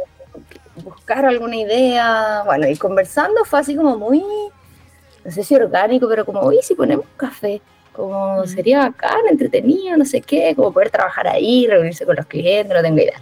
Buscar 0.83 1.26
alguna 1.26 1.57
idea, 1.57 2.42
bueno, 2.47 2.66
y 2.66 2.76
conversando 2.76 3.45
fue 3.45 3.61
así 3.61 3.76
como 3.76 3.99
muy, 3.99 4.25
no 5.23 5.31
sé 5.31 5.45
si 5.45 5.54
orgánico, 5.54 6.09
pero 6.09 6.25
como, 6.25 6.40
oye, 6.40 6.62
si 6.62 6.75
ponemos 6.75 7.04
café, 7.19 7.61
como 7.92 8.42
Mm. 8.42 8.46
sería 8.46 8.78
bacán, 8.80 9.20
entretenido, 9.30 9.96
no 9.96 10.04
sé 10.04 10.20
qué, 10.20 10.54
como 10.56 10.72
poder 10.72 10.90
trabajar 10.90 11.28
ahí, 11.28 11.66
reunirse 11.66 12.06
con 12.06 12.16
los 12.16 12.26
clientes, 12.26 12.75
no 12.75 12.82
tengo 12.82 12.99
idea. 12.99 13.20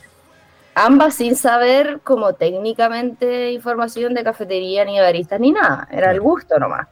Ambas 0.74 1.16
sin 1.16 1.34
saber 1.36 2.00
como 2.04 2.32
técnicamente 2.34 3.52
información 3.52 4.14
de 4.14 4.22
cafetería, 4.24 4.84
ni 4.84 4.96
de 4.96 5.02
baristas, 5.02 5.40
ni 5.40 5.50
nada, 5.52 5.88
era 5.90 6.10
el 6.10 6.20
gusto 6.20 6.58
nomás. 6.58 6.86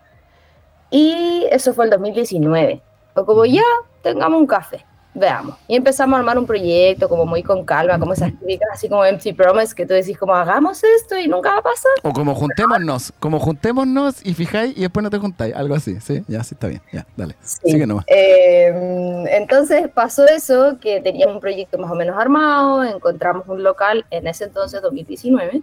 Y 0.90 1.46
eso 1.50 1.72
fue 1.74 1.84
el 1.84 1.90
2019. 1.90 2.82
Fue 3.14 3.24
como, 3.26 3.44
ya, 3.44 3.62
tengamos 4.02 4.40
un 4.40 4.46
café, 4.46 4.84
veamos. 5.18 5.56
Y 5.66 5.76
empezamos 5.76 6.16
a 6.16 6.20
armar 6.20 6.38
un 6.38 6.46
proyecto 6.46 7.08
como 7.08 7.26
muy 7.26 7.42
con 7.42 7.64
calma, 7.64 7.98
como 7.98 8.12
esas 8.12 8.32
típicas, 8.38 8.68
así 8.72 8.88
como 8.88 9.04
empty 9.04 9.32
promise, 9.32 9.74
que 9.74 9.86
tú 9.86 9.94
decís 9.94 10.18
como, 10.18 10.34
hagamos 10.34 10.82
esto 10.84 11.18
y 11.18 11.28
nunca 11.28 11.52
va 11.52 11.58
a 11.58 11.62
pasar. 11.62 11.92
O 12.02 12.12
como 12.12 12.34
juntémonos, 12.34 13.12
como 13.18 13.38
juntémonos 13.38 14.24
y 14.24 14.34
fijáis 14.34 14.76
y 14.76 14.82
después 14.82 15.02
no 15.02 15.10
te 15.10 15.18
juntáis. 15.18 15.54
Algo 15.54 15.74
así, 15.74 16.00
¿sí? 16.00 16.22
Ya, 16.28 16.42
sí, 16.44 16.54
está 16.54 16.68
bien. 16.68 16.82
Ya, 16.92 17.06
dale. 17.16 17.36
Sí. 17.42 17.72
Sigue 17.72 17.86
nomás. 17.86 18.04
Eh, 18.08 19.26
entonces 19.30 19.88
pasó 19.88 20.26
eso, 20.26 20.78
que 20.80 21.00
teníamos 21.00 21.34
un 21.34 21.40
proyecto 21.40 21.78
más 21.78 21.90
o 21.90 21.94
menos 21.94 22.16
armado, 22.16 22.84
encontramos 22.84 23.46
un 23.48 23.62
local 23.62 24.04
en 24.10 24.26
ese 24.26 24.44
entonces, 24.44 24.80
2019, 24.82 25.62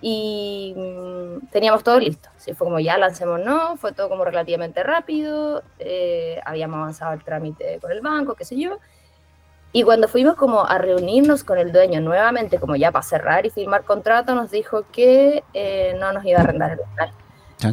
y 0.00 0.74
mm, 0.76 1.46
teníamos 1.50 1.82
todo 1.82 1.98
listo. 1.98 2.28
Así 2.36 2.54
fue 2.54 2.66
como 2.66 2.80
ya 2.80 2.98
lancemos, 2.98 3.40
no, 3.40 3.76
fue 3.76 3.92
todo 3.92 4.08
como 4.08 4.24
relativamente 4.24 4.82
rápido, 4.82 5.62
eh, 5.78 6.40
habíamos 6.44 6.78
avanzado 6.78 7.12
el 7.12 7.24
trámite 7.24 7.78
con 7.80 7.90
el 7.92 8.00
banco, 8.00 8.34
qué 8.34 8.44
sé 8.44 8.58
yo. 8.58 8.78
Y 9.72 9.82
cuando 9.82 10.06
fuimos 10.06 10.36
como 10.36 10.64
a 10.64 10.78
reunirnos 10.78 11.42
con 11.42 11.58
el 11.58 11.72
dueño 11.72 12.00
nuevamente, 12.00 12.60
como 12.60 12.76
ya 12.76 12.92
para 12.92 13.02
cerrar 13.02 13.44
y 13.44 13.50
firmar 13.50 13.84
contrato, 13.84 14.34
nos 14.34 14.50
dijo 14.50 14.84
que 14.92 15.42
eh, 15.52 15.96
no 15.98 16.12
nos 16.12 16.24
iba 16.24 16.38
a 16.38 16.42
arrendar 16.42 16.72
el 16.72 16.78
local 16.78 17.12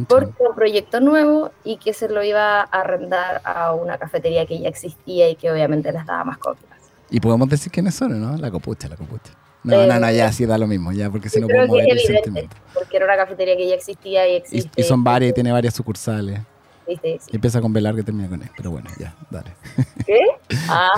porque 0.08 0.32
era 0.40 0.48
un 0.48 0.54
proyecto 0.54 1.00
nuevo 1.00 1.50
y 1.64 1.76
que 1.76 1.92
se 1.92 2.08
lo 2.08 2.22
iba 2.22 2.60
a 2.60 2.62
arrendar 2.62 3.42
a 3.44 3.72
una 3.72 3.98
cafetería 3.98 4.46
que 4.46 4.58
ya 4.60 4.68
existía 4.68 5.28
y 5.28 5.36
que 5.36 5.50
obviamente 5.50 5.92
les 5.92 6.06
daba 6.06 6.24
más 6.24 6.38
confianza. 6.38 6.90
Y 7.10 7.20
podemos 7.20 7.48
decir 7.48 7.70
quiénes 7.70 7.94
son, 7.94 8.20
¿no? 8.20 8.36
La 8.38 8.50
copucha, 8.50 8.88
la 8.88 8.96
copucha. 8.96 9.32
No, 9.64 9.82
Eh, 9.82 9.86
no, 9.86 9.98
no, 10.00 10.10
ya 10.10 10.32
sí 10.32 10.44
da 10.46 10.58
lo 10.58 10.66
mismo, 10.66 10.90
ya, 10.92 11.08
porque 11.10 11.28
si 11.28 11.40
no 11.40 11.46
creo 11.46 11.66
podemos 11.66 11.76
que 11.78 11.82
ver 11.94 11.96
es 11.96 12.08
el 12.10 12.14
sentimiento. 12.16 12.56
porque 12.74 12.96
era 12.96 13.06
una 13.06 13.16
cafetería 13.16 13.56
que 13.56 13.68
ya 13.68 13.74
existía 13.76 14.28
y 14.28 14.32
Y, 14.32 14.36
existe. 14.36 14.80
y 14.80 14.84
son 14.84 15.04
varias 15.04 15.30
y 15.30 15.34
tiene 15.34 15.52
varias 15.52 15.74
sucursales. 15.74 16.40
¿viste? 16.88 17.20
Y 17.30 17.36
empieza 17.36 17.60
con 17.60 17.72
velar 17.72 17.94
que 17.94 18.02
termina 18.02 18.28
con 18.28 18.42
él. 18.42 18.50
Pero 18.56 18.72
bueno, 18.72 18.90
ya, 18.98 19.14
dale. 19.30 19.52
¿Qué? 20.06 20.20
Ah, 20.68 20.90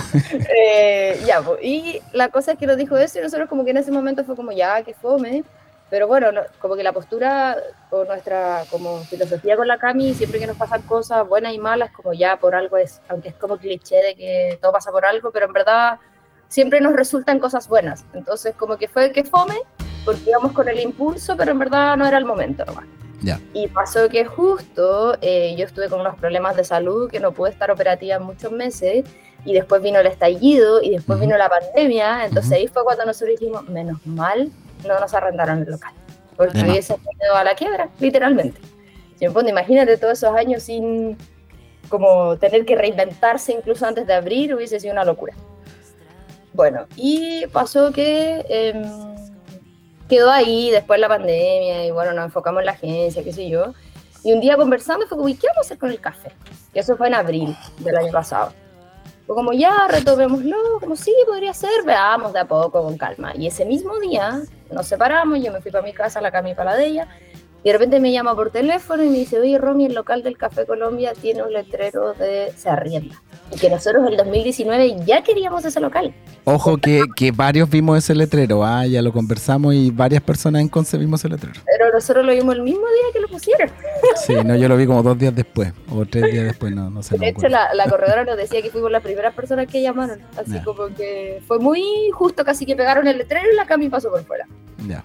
eh, 0.56 1.20
ya, 1.26 1.42
pues, 1.42 1.60
y 1.62 2.00
la 2.12 2.28
cosa 2.28 2.52
es 2.52 2.58
que 2.58 2.66
nos 2.66 2.76
dijo 2.76 2.96
eso 2.96 3.18
y 3.18 3.22
nosotros 3.22 3.48
como 3.48 3.64
que 3.64 3.70
en 3.72 3.76
ese 3.78 3.92
momento 3.92 4.24
fue 4.24 4.34
como, 4.36 4.50
ya, 4.52 4.82
que 4.82 4.94
fome, 4.94 5.44
pero 5.90 6.06
bueno, 6.08 6.32
no- 6.32 6.40
como 6.58 6.74
que 6.76 6.82
la 6.82 6.92
postura 6.92 7.56
o 7.90 8.04
nuestra 8.04 8.64
como 8.70 8.98
filosofía 9.04 9.56
con 9.56 9.68
la 9.68 9.78
Cami, 9.78 10.14
siempre 10.14 10.40
que 10.40 10.46
nos 10.46 10.56
pasan 10.56 10.82
cosas 10.82 11.28
buenas 11.28 11.52
y 11.52 11.58
malas, 11.58 11.90
como 11.92 12.12
ya 12.14 12.36
por 12.38 12.54
algo 12.54 12.78
es, 12.78 13.00
aunque 13.08 13.28
es 13.28 13.34
como 13.34 13.58
cliché 13.58 13.96
de 13.96 14.14
que 14.14 14.58
todo 14.60 14.72
pasa 14.72 14.90
por 14.90 15.04
algo, 15.04 15.30
pero 15.30 15.46
en 15.46 15.52
verdad 15.52 15.98
siempre 16.54 16.80
nos 16.80 16.92
resultan 16.92 17.40
cosas 17.40 17.66
buenas. 17.66 18.04
Entonces 18.14 18.54
como 18.54 18.76
que 18.76 18.86
fue 18.86 19.10
que 19.10 19.24
fome, 19.24 19.56
porque 20.04 20.30
íbamos 20.30 20.52
con 20.52 20.68
el 20.68 20.78
impulso, 20.78 21.36
pero 21.36 21.50
en 21.50 21.58
verdad 21.58 21.96
no 21.96 22.06
era 22.06 22.16
el 22.16 22.24
momento 22.24 22.64
nomás. 22.64 22.84
Ya. 23.22 23.40
Y 23.54 23.66
pasó 23.66 24.08
que 24.08 24.24
justo 24.24 25.18
eh, 25.20 25.56
yo 25.58 25.64
estuve 25.64 25.88
con 25.88 26.00
unos 26.00 26.14
problemas 26.16 26.56
de 26.56 26.62
salud 26.62 27.10
que 27.10 27.18
no 27.18 27.32
pude 27.32 27.50
estar 27.50 27.72
operativa 27.72 28.20
muchos 28.20 28.52
meses 28.52 29.04
y 29.44 29.52
después 29.52 29.82
vino 29.82 29.98
el 29.98 30.06
estallido 30.06 30.80
y 30.80 30.90
después 30.90 31.16
Ujú. 31.16 31.26
vino 31.26 31.36
la 31.36 31.48
pandemia, 31.48 32.24
entonces 32.24 32.52
Ujú. 32.52 32.60
ahí 32.60 32.68
fue 32.68 32.84
cuando 32.84 33.04
nosotros 33.04 33.36
dijimos, 33.36 33.68
menos 33.68 34.06
mal 34.06 34.52
no 34.86 35.00
nos 35.00 35.12
arrendaron 35.12 35.62
el 35.62 35.72
local, 35.72 35.92
porque 36.36 36.62
hubiese 36.62 36.94
ido 36.94 37.34
a 37.34 37.42
la 37.42 37.54
quiebra, 37.56 37.88
literalmente. 37.98 38.60
Si 39.18 39.26
me 39.26 39.32
pongo, 39.32 39.48
imagínate 39.48 39.96
todos 39.96 40.18
esos 40.18 40.36
años 40.36 40.62
sin 40.62 41.16
como 41.88 42.36
tener 42.36 42.64
que 42.64 42.76
reinventarse 42.76 43.52
incluso 43.52 43.86
antes 43.86 44.06
de 44.06 44.14
abrir, 44.14 44.54
hubiese 44.54 44.78
sido 44.78 44.92
una 44.92 45.04
locura. 45.04 45.34
Bueno, 46.54 46.86
y 46.96 47.46
pasó 47.48 47.90
que 47.92 48.46
em, 48.48 48.84
quedó 50.08 50.30
ahí 50.30 50.70
después 50.70 51.00
la 51.00 51.08
pandemia 51.08 51.84
y 51.84 51.90
bueno, 51.90 52.12
nos 52.12 52.26
enfocamos 52.26 52.60
en 52.60 52.66
la 52.66 52.72
agencia, 52.72 53.24
qué 53.24 53.32
sé 53.32 53.48
yo. 53.48 53.74
Y 54.22 54.32
un 54.32 54.40
día 54.40 54.56
conversando 54.56 55.06
fue 55.08 55.18
como, 55.18 55.28
¿y 55.28 55.34
qué 55.34 55.48
vamos 55.48 55.58
a 55.58 55.66
hacer 55.66 55.78
con 55.78 55.90
el 55.90 56.00
café? 56.00 56.30
Y 56.72 56.78
eso 56.78 56.96
fue 56.96 57.08
en 57.08 57.14
abril 57.14 57.56
del 57.78 57.96
año 57.96 58.12
pasado. 58.12 58.52
Fue 59.26 59.34
como, 59.34 59.52
ya, 59.52 59.88
retomémoslo, 59.88 60.56
como 60.80 60.94
sí, 60.94 61.12
podría 61.26 61.52
ser, 61.52 61.82
veamos 61.84 62.32
de 62.32 62.38
a 62.38 62.44
poco, 62.44 62.82
con 62.84 62.96
calma. 62.96 63.32
Y 63.34 63.48
ese 63.48 63.64
mismo 63.64 63.98
día 63.98 64.40
nos 64.70 64.86
separamos, 64.86 65.42
yo 65.42 65.50
me 65.50 65.60
fui 65.60 65.72
para 65.72 65.84
mi 65.84 65.92
casa, 65.92 66.20
la 66.20 66.30
Cami 66.30 66.54
para 66.54 66.70
la 66.70 66.76
de 66.76 66.86
ella, 66.86 67.08
y 67.64 67.68
de 67.68 67.72
repente 67.72 67.98
me 67.98 68.12
llama 68.12 68.36
por 68.36 68.50
teléfono 68.50 69.02
y 69.02 69.08
me 69.08 69.16
dice, 69.16 69.40
oye, 69.40 69.56
Romy, 69.56 69.86
el 69.86 69.94
local 69.94 70.22
del 70.22 70.36
Café 70.36 70.66
Colombia 70.66 71.14
tiene 71.18 71.42
un 71.42 71.50
letrero 71.50 72.12
de 72.12 72.52
se 72.54 72.68
arrienda. 72.68 73.22
Y 73.50 73.58
que 73.58 73.70
nosotros 73.70 74.02
en 74.06 74.12
el 74.12 74.16
2019 74.18 74.96
ya 75.06 75.22
queríamos 75.22 75.64
ese 75.64 75.80
local. 75.80 76.14
Ojo 76.44 76.76
que, 76.76 77.04
que 77.16 77.32
varios 77.32 77.70
vimos 77.70 77.96
ese 77.96 78.14
letrero, 78.14 78.62
ah, 78.62 78.86
ya 78.86 79.00
lo 79.00 79.14
conversamos 79.14 79.74
y 79.74 79.90
varias 79.90 80.22
personas 80.22 80.60
en 80.60 80.68
Conce 80.68 80.98
vimos 80.98 81.20
ese 81.20 81.30
letrero. 81.30 81.58
Pero 81.64 81.90
nosotros 81.90 82.26
lo 82.26 82.32
vimos 82.32 82.54
el 82.54 82.62
mismo 82.62 82.82
día 82.82 83.12
que 83.14 83.20
lo 83.20 83.28
pusieron. 83.28 83.70
Sí, 84.26 84.34
no, 84.44 84.54
yo 84.56 84.68
lo 84.68 84.76
vi 84.76 84.84
como 84.86 85.02
dos 85.02 85.18
días 85.18 85.34
después, 85.34 85.72
o 85.90 86.04
tres 86.04 86.30
días 86.30 86.44
después, 86.44 86.70
no, 86.70 86.90
no 86.90 87.02
sé. 87.02 87.16
De 87.16 87.28
hecho, 87.28 87.48
la, 87.48 87.72
la 87.72 87.88
corredora 87.88 88.24
nos 88.24 88.36
decía 88.36 88.60
que 88.60 88.68
fuimos 88.68 88.90
las 88.90 89.02
primeras 89.02 89.34
personas 89.34 89.66
que 89.68 89.80
llamaron. 89.80 90.20
Así 90.36 90.60
como 90.62 90.88
que 90.88 91.42
fue 91.46 91.58
muy 91.58 91.82
justo, 92.12 92.44
casi 92.44 92.66
que 92.66 92.76
pegaron 92.76 93.08
el 93.08 93.16
letrero 93.16 93.50
y 93.50 93.56
la 93.56 93.64
Cami 93.64 93.88
pasó 93.88 94.10
por 94.10 94.22
fuera. 94.24 94.46
Ya. 94.86 95.02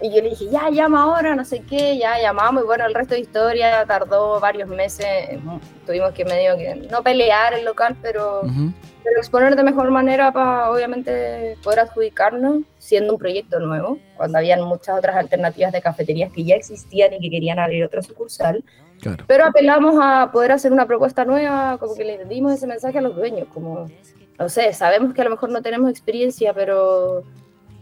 Y 0.00 0.14
yo 0.14 0.22
le 0.22 0.30
dije, 0.30 0.48
ya, 0.48 0.70
llama 0.70 1.02
ahora, 1.02 1.34
no 1.34 1.44
sé 1.44 1.60
qué, 1.68 1.98
ya 1.98 2.20
llamamos. 2.20 2.62
Y 2.62 2.66
bueno, 2.66 2.86
el 2.86 2.94
resto 2.94 3.14
de 3.14 3.20
historia 3.20 3.84
tardó 3.84 4.38
varios 4.38 4.68
meses. 4.68 5.06
Tuvimos 5.86 6.12
que 6.12 6.24
medio 6.24 6.56
que 6.56 6.74
no 6.90 7.02
pelear 7.02 7.54
el 7.54 7.64
local, 7.64 7.96
pero, 8.00 8.42
Ujú. 8.42 8.72
pero 9.02 9.18
exponer 9.18 9.56
de 9.56 9.64
mejor 9.64 9.90
manera 9.90 10.30
para 10.30 10.70
obviamente 10.70 11.56
poder 11.64 11.80
adjudicarnos, 11.80 12.62
siendo 12.78 13.14
un 13.14 13.18
proyecto 13.18 13.58
nuevo, 13.58 13.98
cuando 14.16 14.38
habían 14.38 14.62
muchas 14.62 14.96
otras 14.96 15.16
alternativas 15.16 15.72
de 15.72 15.82
cafeterías 15.82 16.30
que 16.32 16.44
ya 16.44 16.54
existían 16.54 17.14
y 17.14 17.20
que 17.20 17.30
querían 17.30 17.58
abrir 17.58 17.84
otra 17.84 18.02
sucursal. 18.02 18.62
Claro. 19.00 19.24
Pero 19.26 19.46
apelamos 19.46 19.96
a 20.00 20.30
poder 20.32 20.52
hacer 20.52 20.72
una 20.72 20.86
propuesta 20.86 21.24
nueva, 21.24 21.76
como 21.78 21.94
que 21.94 22.04
le 22.04 22.24
dimos 22.24 22.52
ese 22.52 22.66
mensaje 22.66 22.98
a 22.98 23.00
los 23.02 23.16
dueños, 23.16 23.48
como, 23.52 23.86
no 24.38 24.48
sé, 24.48 24.72
sabemos 24.72 25.12
que 25.12 25.22
a 25.22 25.24
lo 25.24 25.30
mejor 25.30 25.50
no 25.50 25.62
tenemos 25.62 25.90
experiencia, 25.90 26.52
pero 26.52 27.24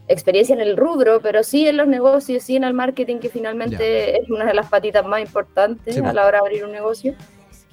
experiencia 0.09 0.55
en 0.55 0.61
el 0.61 0.77
rubro, 0.77 1.21
pero 1.21 1.43
sí 1.43 1.67
en 1.67 1.77
los 1.77 1.89
negocios, 1.89 2.43
sí 2.43 2.57
en 2.57 2.65
el 2.65 2.75
marketing, 2.75 3.19
que 3.19 3.29
finalmente 3.29 4.21
es 4.21 4.31
una 4.31 4.47
de 4.47 4.55
las 4.55 4.69
patitas 4.69 5.05
más 5.07 5.21
importantes 5.21 5.95
Sí, 5.95 6.01
a 6.01 6.13
la 6.13 6.27
hora 6.27 6.39
de 6.39 6.47
abrir 6.47 6.65
un 6.65 6.73
negocio. 6.73 7.15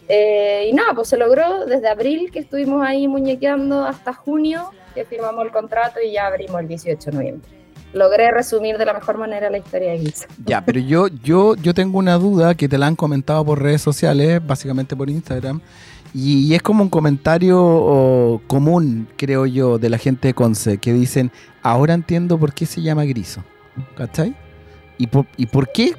Eh, 0.09 0.67
y 0.69 0.73
nada, 0.73 0.93
pues 0.93 1.07
se 1.07 1.17
logró 1.17 1.65
desde 1.65 1.87
abril 1.87 2.31
que 2.31 2.39
estuvimos 2.39 2.85
ahí 2.85 3.07
muñequeando 3.07 3.85
hasta 3.85 4.13
junio, 4.13 4.71
que 4.93 5.05
firmamos 5.05 5.45
el 5.45 5.51
contrato 5.51 5.99
y 6.01 6.11
ya 6.11 6.27
abrimos 6.27 6.59
el 6.59 6.67
18 6.67 7.11
de 7.11 7.15
noviembre. 7.17 7.62
Logré 7.93 8.31
resumir 8.31 8.77
de 8.77 8.85
la 8.85 8.93
mejor 8.93 9.17
manera 9.17 9.50
la 9.50 9.59
historia 9.59 9.91
de 9.91 10.00
Guisa. 10.00 10.27
Ya, 10.45 10.65
pero 10.65 10.79
yo, 10.79 11.07
yo, 11.07 11.55
yo 11.55 11.73
tengo 11.73 12.00
una 12.00 12.17
duda 12.17 12.55
que 12.55 12.67
te 12.67 12.77
la 12.77 12.88
han 12.88 12.95
comentado 12.95 13.45
por 13.45 13.62
redes 13.62 13.81
sociales, 13.81 14.41
básicamente 14.45 14.95
por 14.95 15.09
Instagram, 15.09 15.62
y, 16.15 16.53
es 16.53 16.62
como 16.62 16.83
un 16.83 16.89
comentario 16.89 18.39
común, 18.45 19.07
creo 19.17 19.47
yo, 19.47 19.79
de 19.79 19.89
la 19.89 19.97
gente 19.97 20.27
de 20.27 20.33
Conce, 20.35 20.77
que 20.77 20.93
dicen, 20.93 21.31
ahora 21.63 21.95
entiendo 21.95 22.38
por 22.38 22.53
qué 22.53 22.67
se 22.67 22.81
llama 22.81 23.03
Griso. 23.05 23.43
¿cachai? 23.95 24.35
¿Y 24.97 25.07
por, 25.07 25.25
¿Y 25.38 25.45
por 25.47 25.71
qué? 25.71 25.93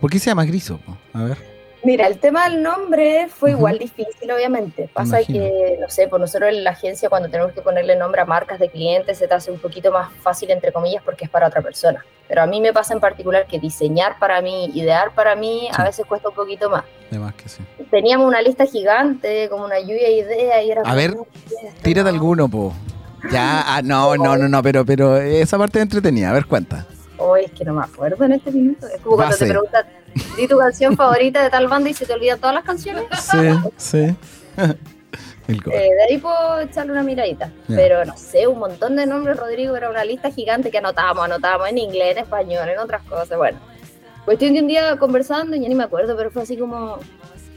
¿Por 0.00 0.10
qué 0.10 0.18
se 0.18 0.26
llama 0.26 0.44
Griso? 0.44 0.78
A 1.12 1.22
ver. 1.24 1.53
Mira, 1.84 2.06
el 2.06 2.18
tema 2.18 2.48
del 2.48 2.62
nombre 2.62 3.28
fue 3.28 3.50
Ujú. 3.50 3.58
igual 3.58 3.78
difícil, 3.78 4.30
obviamente. 4.32 4.88
Pasa 4.92 5.20
Imagino. 5.20 5.44
que, 5.44 5.76
no 5.80 5.88
sé, 5.90 6.08
por 6.08 6.18
nosotros 6.20 6.50
en 6.50 6.64
la 6.64 6.70
agencia 6.70 7.08
cuando 7.08 7.28
tenemos 7.28 7.52
que 7.52 7.60
ponerle 7.60 7.94
nombre 7.96 8.20
a 8.20 8.24
marcas 8.24 8.58
de 8.58 8.68
clientes 8.70 9.18
se 9.18 9.28
te 9.28 9.34
hace 9.34 9.50
un 9.50 9.58
poquito 9.58 9.92
más 9.92 10.10
fácil, 10.22 10.50
entre 10.50 10.72
comillas, 10.72 11.02
porque 11.04 11.24
es 11.24 11.30
para 11.30 11.46
otra 11.48 11.60
persona. 11.62 12.04
Pero 12.26 12.40
a 12.42 12.46
mí 12.46 12.60
me 12.60 12.72
pasa 12.72 12.94
en 12.94 13.00
particular 13.00 13.46
que 13.46 13.58
diseñar 13.60 14.18
para 14.18 14.40
mí, 14.40 14.70
idear 14.74 15.14
para 15.14 15.36
mí, 15.36 15.68
Sí. 15.70 15.80
a 15.80 15.84
veces 15.84 16.06
cuesta 16.06 16.30
un 16.30 16.34
poquito 16.34 16.70
más. 16.70 16.84
Además 17.10 17.34
que 17.34 17.48
sí. 17.50 17.62
Teníamos 17.90 18.26
una 18.26 18.40
lista 18.40 18.64
gigante, 18.64 19.48
como 19.50 19.64
una 19.66 19.78
lluvia 19.78 20.08
de 20.08 20.12
ideas 20.12 20.64
y 20.64 20.70
era... 20.70 20.82
A 20.86 20.94
ver, 20.94 21.12
"Uh, 21.12 21.26
Tírate 21.82 22.04
no". 22.10 22.14
alguno, 22.14 22.48
po. 22.48 22.72
Ya, 23.30 23.62
ah, 23.66 23.82
no, 23.82 24.16
no, 24.16 24.36
no, 24.38 24.48
no, 24.48 24.62
pero, 24.62 24.84
pero 24.86 25.16
esa 25.18 25.58
parte 25.58 25.78
es 25.78 25.82
entretenida. 25.82 26.30
A 26.30 26.32
ver, 26.32 26.46
cuenta. 26.46 26.86
Oh, 27.18 27.36
es 27.36 27.50
que 27.52 27.64
no 27.64 27.74
me 27.74 27.84
acuerdo 27.84 28.24
en 28.24 28.32
este 28.32 28.50
minuto. 28.50 28.86
Es 28.88 29.00
como 29.02 29.16
cuando 29.16 29.32
Base. 29.34 29.44
te 29.46 29.50
preguntan, 29.52 29.86
di 30.36 30.46
tu 30.48 30.58
canción 30.58 30.96
favorita 30.96 31.42
de 31.42 31.50
tal 31.50 31.68
banda 31.68 31.90
y 31.90 31.94
se 31.94 32.06
te 32.06 32.12
olvidan 32.12 32.38
todas 32.38 32.54
las 32.54 32.64
canciones. 32.64 33.04
Sí, 33.20 33.38
sí. 33.76 34.16
El. 35.46 35.56
Eh, 35.56 35.90
de 35.90 36.02
ahí 36.08 36.16
puedo 36.18 36.60
echarle 36.60 36.92
una 36.92 37.02
miradita. 37.02 37.50
Ya. 37.68 37.76
Pero 37.76 38.04
no 38.06 38.16
sé, 38.16 38.46
un 38.46 38.58
montón 38.58 38.96
de 38.96 39.06
nombres, 39.06 39.36
Rodrigo, 39.36 39.76
era 39.76 39.90
una 39.90 40.02
lista 40.04 40.30
gigante 40.30 40.70
que 40.70 40.78
anotábamos, 40.78 41.24
anotábamos 41.26 41.68
en 41.68 41.76
inglés, 41.78 42.12
en 42.16 42.22
español, 42.22 42.66
en 42.68 42.78
otras 42.78 43.02
cosas. 43.02 43.36
Bueno, 43.36 43.58
cuestión 44.24 44.54
de 44.54 44.60
un 44.60 44.66
día 44.68 44.96
conversando, 44.96 45.54
ya 45.54 45.68
ni 45.68 45.74
me 45.74 45.84
acuerdo, 45.84 46.16
pero 46.16 46.30
fue 46.30 46.42
así 46.42 46.56
como 46.56 46.98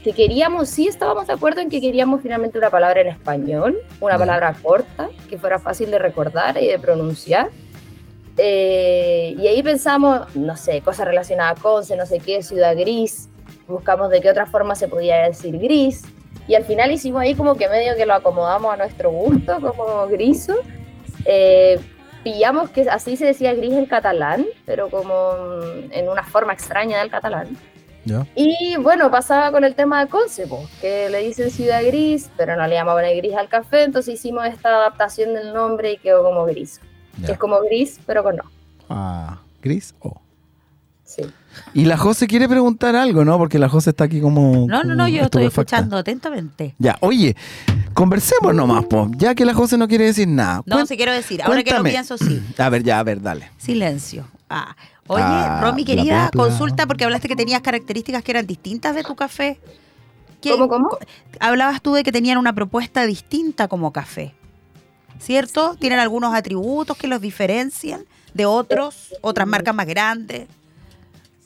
que 0.04 0.12
queríamos, 0.12 0.68
sí 0.68 0.86
estábamos 0.86 1.26
de 1.26 1.32
acuerdo 1.32 1.60
en 1.60 1.70
que 1.70 1.80
queríamos 1.80 2.20
finalmente 2.22 2.58
una 2.58 2.68
palabra 2.70 3.00
en 3.00 3.08
español, 3.08 3.78
una 4.00 4.14
Ya. 4.14 4.18
palabra 4.18 4.54
corta, 4.62 5.08
que 5.28 5.38
fuera 5.38 5.58
fácil 5.58 5.90
de 5.90 5.98
recordar 5.98 6.62
y 6.62 6.66
de 6.68 6.78
pronunciar. 6.78 7.48
Eh, 8.38 9.34
y 9.36 9.46
ahí 9.48 9.62
pensamos, 9.62 10.34
no 10.36 10.56
sé, 10.56 10.80
cosas 10.80 11.06
relacionadas 11.06 11.60
con, 11.60 11.84
no 11.96 12.06
sé 12.06 12.20
qué, 12.20 12.42
ciudad 12.42 12.76
gris, 12.76 13.28
buscamos 13.66 14.10
de 14.10 14.20
qué 14.20 14.30
otra 14.30 14.46
forma 14.46 14.74
se 14.76 14.86
podía 14.88 15.24
decir 15.24 15.58
gris, 15.58 16.04
y 16.48 16.54
al 16.54 16.64
final 16.64 16.90
hicimos 16.90 17.20
ahí 17.20 17.34
como 17.34 17.56
que 17.56 17.68
medio 17.68 17.94
que 17.94 18.06
lo 18.06 18.14
acomodamos 18.14 18.72
a 18.72 18.76
nuestro 18.78 19.10
gusto, 19.10 19.60
como 19.60 20.06
griso. 20.08 20.54
Eh, 21.26 21.78
pillamos 22.24 22.70
que 22.70 22.88
así 22.88 23.16
se 23.16 23.26
decía 23.26 23.52
gris 23.52 23.74
en 23.74 23.84
catalán, 23.84 24.46
pero 24.64 24.88
como 24.88 25.34
en 25.90 26.08
una 26.08 26.24
forma 26.24 26.54
extraña 26.54 27.00
del 27.00 27.10
catalán. 27.10 27.48
Ya. 28.06 28.26
Y 28.34 28.76
bueno, 28.78 29.10
pasaba 29.10 29.52
con 29.52 29.62
el 29.64 29.74
tema 29.74 30.02
de 30.02 30.10
Conce, 30.10 30.46
po, 30.46 30.66
que 30.80 31.10
le 31.10 31.18
dicen 31.18 31.50
ciudad 31.50 31.84
gris, 31.84 32.30
pero 32.38 32.56
no 32.56 32.66
le 32.66 32.76
llamaban 32.76 33.04
el 33.04 33.18
gris 33.18 33.34
al 33.34 33.48
café, 33.48 33.82
entonces 33.82 34.14
hicimos 34.14 34.46
esta 34.46 34.70
adaptación 34.70 35.34
del 35.34 35.52
nombre 35.52 35.92
y 35.92 35.98
quedó 35.98 36.22
como 36.22 36.46
gris. 36.46 36.80
Ya. 37.20 37.26
Que 37.26 37.32
es 37.32 37.38
como 37.38 37.60
gris, 37.62 37.98
pero 38.06 38.22
con 38.22 38.36
no. 38.36 38.44
Ah, 38.88 39.38
Gris 39.62 39.94
O. 40.00 40.20
Sí. 41.04 41.22
Y 41.74 41.86
la 41.86 41.96
José 41.96 42.26
quiere 42.26 42.48
preguntar 42.48 42.94
algo, 42.94 43.24
¿no? 43.24 43.36
Porque 43.38 43.58
la 43.58 43.68
José 43.68 43.90
está 43.90 44.04
aquí 44.04 44.20
como. 44.20 44.66
No, 44.68 44.84
no, 44.84 44.94
no, 44.94 45.08
yo 45.08 45.22
estoy 45.22 45.46
escuchando 45.46 45.96
atentamente. 45.96 46.74
Ya, 46.78 46.96
oye, 47.00 47.34
conversemos 47.94 48.54
nomás, 48.54 48.84
po. 48.84 49.10
Ya 49.16 49.34
que 49.34 49.44
la 49.44 49.54
José 49.54 49.76
no 49.78 49.88
quiere 49.88 50.04
decir 50.04 50.28
nada. 50.28 50.62
No, 50.66 50.84
sí 50.86 50.96
quiero 50.96 51.12
decir, 51.12 51.42
ahora 51.42 51.62
que 51.64 51.72
lo 51.72 51.82
pienso, 51.82 52.16
sí. 52.18 52.42
A 52.58 52.68
ver, 52.68 52.82
ya, 52.82 52.98
a 52.98 53.02
ver, 53.02 53.20
dale. 53.22 53.50
Silencio. 53.56 54.28
Ah. 54.50 54.76
Oye, 55.10 55.22
Ah, 55.24 55.60
Romy, 55.62 55.84
bla, 55.84 55.94
querida, 55.94 56.14
bla, 56.14 56.30
bla. 56.32 56.44
consulta 56.44 56.86
porque 56.86 57.04
hablaste 57.04 57.28
que 57.28 57.36
tenías 57.36 57.62
características 57.62 58.22
que 58.22 58.30
eran 58.30 58.46
distintas 58.46 58.94
de 58.94 59.02
tu 59.02 59.16
café. 59.16 59.58
¿Qué- 60.42 60.50
¿Cómo, 60.50 60.68
cómo? 60.68 60.90
Hablabas 61.40 61.80
tú 61.80 61.94
de 61.94 62.04
que 62.04 62.12
tenían 62.12 62.36
una 62.36 62.52
propuesta 62.52 63.06
distinta 63.06 63.66
como 63.68 63.90
café. 63.92 64.34
¿Cierto? 65.18 65.76
¿Tienen 65.78 65.98
algunos 65.98 66.34
atributos 66.34 66.96
que 66.96 67.06
los 67.08 67.20
diferencian 67.20 68.04
de 68.34 68.46
otros, 68.46 69.14
otras 69.20 69.46
marcas 69.46 69.74
más 69.74 69.86
grandes? 69.86 70.48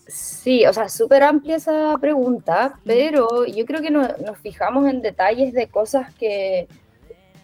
Sí, 0.06 0.66
o 0.66 0.72
sea, 0.72 0.88
súper 0.88 1.22
amplia 1.22 1.56
esa 1.56 1.96
pregunta, 1.98 2.78
pero 2.85 3.46
yo 3.46 3.64
creo 3.64 3.80
que 3.80 3.90
no- 3.90 4.08
nos 4.26 4.38
fijamos 4.38 4.87
en 4.88 5.00
detalles 5.00 5.54
de 5.54 5.68
cosas 5.68 6.12
que, 6.14 6.68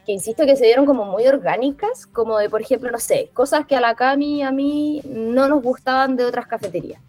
que, 0.04 0.12
insisto, 0.12 0.44
que 0.44 0.56
se 0.56 0.66
dieron 0.66 0.84
como 0.84 1.04
muy 1.06 1.26
orgánicas, 1.26 2.06
como 2.06 2.36
de, 2.38 2.50
por 2.50 2.60
ejemplo, 2.60 2.90
no 2.90 2.98
sé, 2.98 3.30
cosas 3.32 3.66
que 3.66 3.76
a 3.76 3.80
la 3.80 3.94
Cami 3.94 4.38
y 4.38 4.42
a 4.42 4.50
mí 4.50 5.00
no 5.06 5.48
nos 5.48 5.62
gustaban 5.62 6.16
de 6.16 6.24
otras 6.24 6.46
cafeterías. 6.46 7.00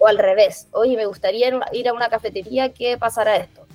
O 0.00 0.06
al 0.08 0.18
revés, 0.18 0.66
oye, 0.72 0.96
me 0.96 1.06
gustaría 1.06 1.50
ir 1.72 1.88
a 1.88 1.92
una 1.92 2.08
cafetería 2.08 2.72
que 2.72 2.96
pasara 2.98 3.36
esto. 3.36 3.67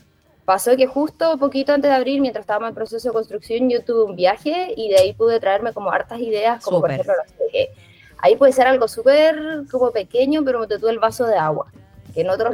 Pasó 0.46 0.76
que 0.76 0.88
justo 0.88 1.38
poquito 1.38 1.74
antes 1.74 1.90
de 1.90 1.96
abrir, 1.96 2.20
mientras 2.20 2.44
estábamos 2.44 2.70
en 2.70 2.76
proceso 2.76 3.10
de 3.10 3.14
construcción, 3.14 3.70
yo 3.70 3.84
tuve 3.84 4.04
un 4.04 4.16
viaje 4.16 4.74
y 4.76 4.90
de 4.90 4.98
ahí 4.98 5.14
pude 5.14 5.40
traerme 5.40 5.72
como 5.72 5.90
hartas 5.92 6.20
ideas, 6.20 6.64
como 6.64 6.82
por 6.82 6.92
Súper. 6.92 7.06
ejemplo, 7.06 7.24
no 7.26 7.50
sé, 7.52 7.70
ahí 8.18 8.36
puede 8.36 8.52
ser 8.52 8.68
algo 8.68 8.88
súper 8.88 9.64
como 9.72 9.92
pequeño, 9.92 10.44
pero 10.44 10.68
te 10.68 10.80
tú 10.80 10.90
el 10.90 11.00
vaso 11.00 11.26
de 11.26 11.38
agua. 11.38 11.68
Que 12.14 12.22
en 12.22 12.30
otros 12.30 12.54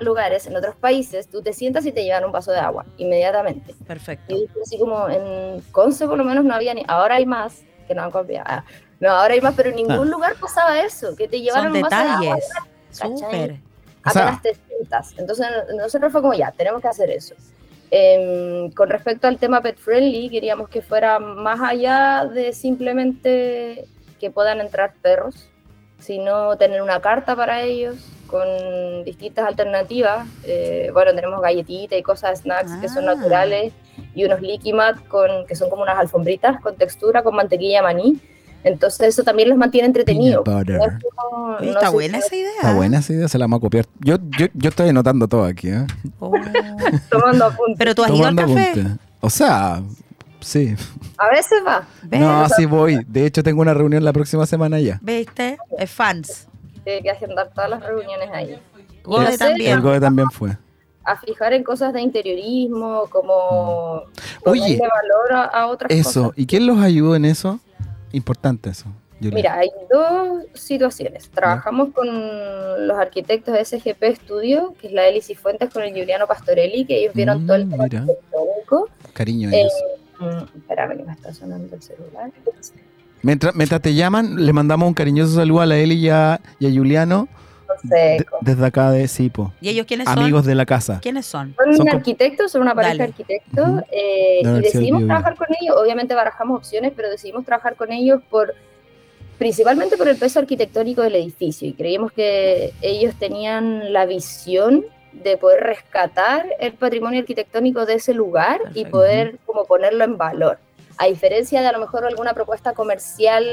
lugares, 0.00 0.46
en 0.46 0.54
otros 0.56 0.76
países, 0.76 1.28
tú 1.28 1.42
te 1.42 1.52
sientas 1.52 1.84
y 1.84 1.92
te 1.92 2.04
llevan 2.04 2.24
un 2.24 2.30
vaso 2.32 2.52
de 2.52 2.58
agua 2.60 2.84
inmediatamente. 2.96 3.74
Perfecto. 3.86 4.34
Y 4.36 4.48
así 4.62 4.78
como 4.78 5.08
en 5.08 5.60
Conce 5.72 6.06
por 6.06 6.16
lo 6.16 6.24
menos 6.24 6.44
no 6.44 6.54
había 6.54 6.72
ni, 6.74 6.84
ahora 6.86 7.16
hay 7.16 7.26
más, 7.26 7.62
que 7.88 7.94
no 7.94 8.02
han 8.02 8.10
copiado. 8.12 8.46
Ah, 8.48 8.64
no, 9.00 9.10
ahora 9.10 9.34
hay 9.34 9.40
más, 9.40 9.54
pero 9.56 9.70
en 9.70 9.76
ningún 9.76 10.10
lugar 10.10 10.34
pasaba 10.40 10.78
eso, 10.80 11.16
que 11.16 11.26
te 11.26 11.40
llevaran 11.40 11.72
Son 11.72 11.76
un 11.76 11.82
vaso 11.82 11.96
de 11.96 12.10
agua. 12.10 12.36
detalles. 13.20 13.60
Apenas 14.04 14.42
te 14.42 14.54
sientas. 14.54 15.14
Entonces 15.18 15.46
nosotros 15.76 16.12
fue 16.12 16.20
como 16.22 16.34
ya, 16.34 16.50
tenemos 16.52 16.80
que 16.82 16.88
hacer 16.88 17.10
eso. 17.10 17.34
Em, 17.90 18.70
con 18.72 18.88
respecto 18.88 19.26
al 19.28 19.38
tema 19.38 19.60
pet 19.60 19.76
friendly, 19.76 20.30
queríamos 20.30 20.68
que 20.68 20.80
fuera 20.80 21.18
más 21.18 21.60
allá 21.60 22.24
de 22.24 22.52
simplemente 22.52 23.84
que 24.18 24.30
puedan 24.30 24.60
entrar 24.60 24.94
perros, 25.02 25.48
sino 25.98 26.56
tener 26.56 26.80
una 26.82 27.00
carta 27.00 27.36
para 27.36 27.62
ellos 27.62 27.96
con 28.28 29.04
distintas 29.04 29.46
alternativas. 29.46 30.26
Eh, 30.44 30.90
bueno, 30.92 31.14
tenemos 31.14 31.40
galletitas 31.42 31.98
y 31.98 32.02
cosas, 32.02 32.40
snacks 32.40 32.72
que 32.80 32.88
son 32.88 33.06
Ah. 33.08 33.14
naturales 33.14 33.74
y 34.14 34.24
unos 34.24 34.40
liqui 34.40 34.72
mat 34.72 34.96
con, 35.08 35.46
que 35.46 35.54
son 35.54 35.68
como 35.68 35.82
unas 35.82 35.98
alfombritas 35.98 36.60
con 36.62 36.76
textura, 36.76 37.22
con 37.22 37.36
mantequilla 37.36 37.82
maní. 37.82 38.18
Entonces 38.64 39.08
eso 39.08 39.22
también 39.24 39.48
los 39.48 39.58
mantiene 39.58 39.86
entretenidos. 39.86 40.46
No 40.46 40.62
no 40.62 41.58
está 41.60 41.90
buena 41.90 42.20
si- 42.20 42.26
esa 42.26 42.36
idea. 42.36 42.50
Está 42.56 42.74
buena 42.74 42.98
esa 42.98 43.12
idea, 43.12 43.28
se 43.28 43.38
la 43.38 43.44
vamos 43.44 43.58
a 43.58 43.60
copiar. 43.60 43.86
Yo, 44.00 44.16
yo, 44.38 44.46
yo 44.54 44.68
estoy 44.70 44.88
anotando 44.90 45.26
todo 45.28 45.44
aquí, 45.44 45.68
¿eh? 45.68 45.86
Oh. 46.18 46.32
tomando 47.10 47.46
apuntes. 47.46 47.76
Pero 47.78 47.94
tú 47.94 48.04
has 48.04 48.10
ido 48.10 48.26
al 48.26 48.36
Tomando 48.36 48.54
café. 48.54 48.70
apunte. 48.70 49.00
O 49.20 49.30
sea, 49.30 49.82
sí. 50.40 50.74
A 51.18 51.28
veces 51.30 51.58
va. 51.66 51.86
¿Ves? 52.02 52.20
No, 52.20 52.48
sí 52.50 52.66
voy. 52.66 53.04
De 53.08 53.26
hecho, 53.26 53.42
tengo 53.42 53.60
una 53.62 53.74
reunión 53.74 54.04
la 54.04 54.12
próxima 54.12 54.46
semana 54.46 54.78
ya. 54.80 54.98
¿Viste? 55.02 55.58
Es 55.78 55.90
fans. 55.90 56.48
Tiene 56.84 57.02
que 57.02 57.10
agendar 57.10 57.50
todas 57.54 57.70
las 57.70 57.82
reuniones 57.82 58.28
ahí. 58.32 58.58
Gode 59.04 59.36
también. 59.38 59.72
El 59.72 59.80
Goe 59.80 60.00
también 60.00 60.30
fue. 60.30 60.56
A 61.04 61.16
fijar 61.16 61.52
en 61.52 61.64
cosas 61.64 61.92
de 61.92 62.00
interiorismo, 62.00 63.04
como 63.10 64.02
Oye, 64.44 64.60
ponerle 64.60 64.78
valor 64.78 65.32
a, 65.32 65.44
a 65.46 65.66
otras 65.66 65.90
Eso. 65.90 66.22
cosas. 66.24 66.38
¿Y 66.38 66.46
quién 66.46 66.66
los 66.66 66.78
ayudó 66.78 67.16
en 67.16 67.24
eso? 67.24 67.58
Importante 68.12 68.70
eso. 68.70 68.86
Julia. 69.18 69.34
Mira, 69.34 69.54
hay 69.58 69.68
dos 69.92 70.44
situaciones. 70.54 71.28
Trabajamos 71.30 71.90
con 71.94 72.06
los 72.88 72.98
arquitectos 72.98 73.54
de 73.54 73.64
SGP 73.64 74.16
Studio, 74.16 74.74
que 74.80 74.88
es 74.88 74.92
la 74.92 75.06
Eli 75.06 75.20
Fuentes 75.34 75.70
con 75.70 75.82
el 75.84 75.90
Juliano 75.92 76.26
Pastorelli, 76.26 76.84
que 76.84 76.98
ellos 77.00 77.14
vieron 77.14 77.44
Mm, 77.44 77.46
todo 77.46 77.56
el 77.56 77.68
tema 77.70 77.84
arquitectónico. 77.84 78.88
Cariño 79.12 79.48
a 79.48 79.52
Eh, 79.52 79.60
ellos. 79.60 79.72
mm, 80.18 80.58
espérame, 80.58 80.96
que 80.98 81.04
me 81.04 81.12
está 81.12 81.32
sonando 81.32 81.74
el 81.76 81.82
celular. 81.82 82.30
Mientras, 83.22 83.54
mientras 83.54 83.80
te 83.80 83.94
llaman, 83.94 84.44
le 84.44 84.52
mandamos 84.52 84.88
un 84.88 84.94
cariñoso 84.94 85.36
saludo 85.36 85.60
a 85.60 85.66
la 85.66 85.78
Eli 85.78 85.94
y 85.94 86.08
a, 86.08 86.40
y 86.58 86.66
a 86.66 86.70
Juliano 86.76 87.28
No 87.82 87.88
sé, 87.88 87.94
de- 87.96 88.26
desde 88.40 88.66
acá 88.66 88.90
de 88.90 89.06
Sipo. 89.08 89.52
¿Y 89.60 89.68
ellos 89.70 89.86
quiénes 89.86 90.08
son? 90.08 90.18
Amigos 90.18 90.44
de 90.44 90.54
la 90.54 90.66
casa. 90.66 90.98
¿Quiénes 91.02 91.26
son? 91.26 91.54
Son, 91.56 91.76
Son 91.76 91.88
arquitectos, 91.88 92.52
son 92.52 92.62
una 92.62 92.74
pareja 92.74 92.94
Dale. 92.94 92.98
de 93.04 93.10
arquitectos 93.10 93.82
eh, 93.90 94.40
y 94.42 94.60
decidimos 94.62 95.04
trabajar 95.06 95.34
con 95.36 95.46
ellos. 95.60 95.76
Obviamente 95.76 96.14
barajamos 96.14 96.58
opciones, 96.58 96.92
pero 96.94 97.10
decidimos 97.10 97.44
trabajar 97.44 97.76
con 97.76 97.92
ellos 97.92 98.20
por 98.30 98.54
principalmente 99.38 99.96
por 99.96 100.08
el 100.08 100.16
peso 100.16 100.38
arquitectónico 100.38 101.02
del 101.02 101.16
edificio 101.16 101.66
y 101.68 101.72
creímos 101.72 102.12
que 102.12 102.72
ellos 102.80 103.14
tenían 103.18 103.92
la 103.92 104.06
visión 104.06 104.84
de 105.12 105.36
poder 105.36 105.62
rescatar 105.64 106.46
el 106.60 106.72
patrimonio 106.74 107.20
arquitectónico 107.20 107.84
de 107.84 107.94
ese 107.94 108.14
lugar 108.14 108.60
y 108.60 108.84
Perfecto. 108.84 108.90
poder 108.90 109.38
como 109.44 109.64
ponerlo 109.64 110.04
en 110.04 110.16
valor. 110.16 110.58
A 110.98 111.06
diferencia 111.06 111.60
de 111.60 111.66
a 111.66 111.72
lo 111.72 111.80
mejor 111.80 112.04
alguna 112.06 112.34
propuesta 112.34 112.72
comercial 112.74 113.44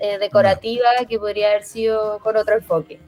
eh, 0.00 0.18
decorativa 0.18 0.88
que 1.08 1.18
podría 1.18 1.50
haber 1.50 1.62
sido 1.64 2.18
con 2.20 2.36
otro 2.36 2.54
enfoque. 2.56 2.98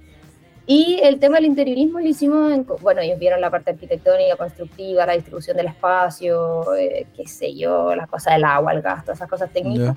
Y 0.70 1.00
el 1.02 1.18
tema 1.18 1.36
del 1.36 1.46
interiorismo 1.46 1.98
lo 1.98 2.06
hicimos, 2.06 2.52
en, 2.52 2.66
bueno, 2.82 3.00
ellos 3.00 3.18
vieron 3.18 3.40
la 3.40 3.50
parte 3.50 3.70
arquitectónica, 3.70 4.36
constructiva, 4.36 5.06
la 5.06 5.14
distribución 5.14 5.56
del 5.56 5.68
espacio, 5.68 6.74
eh, 6.74 7.06
qué 7.16 7.26
sé 7.26 7.54
yo, 7.54 7.94
las 7.96 8.06
cosas 8.06 8.34
del 8.34 8.44
agua, 8.44 8.72
el 8.74 8.82
gas, 8.82 9.02
todas 9.02 9.16
esas 9.16 9.30
cosas 9.30 9.50
técnicas. 9.50 9.96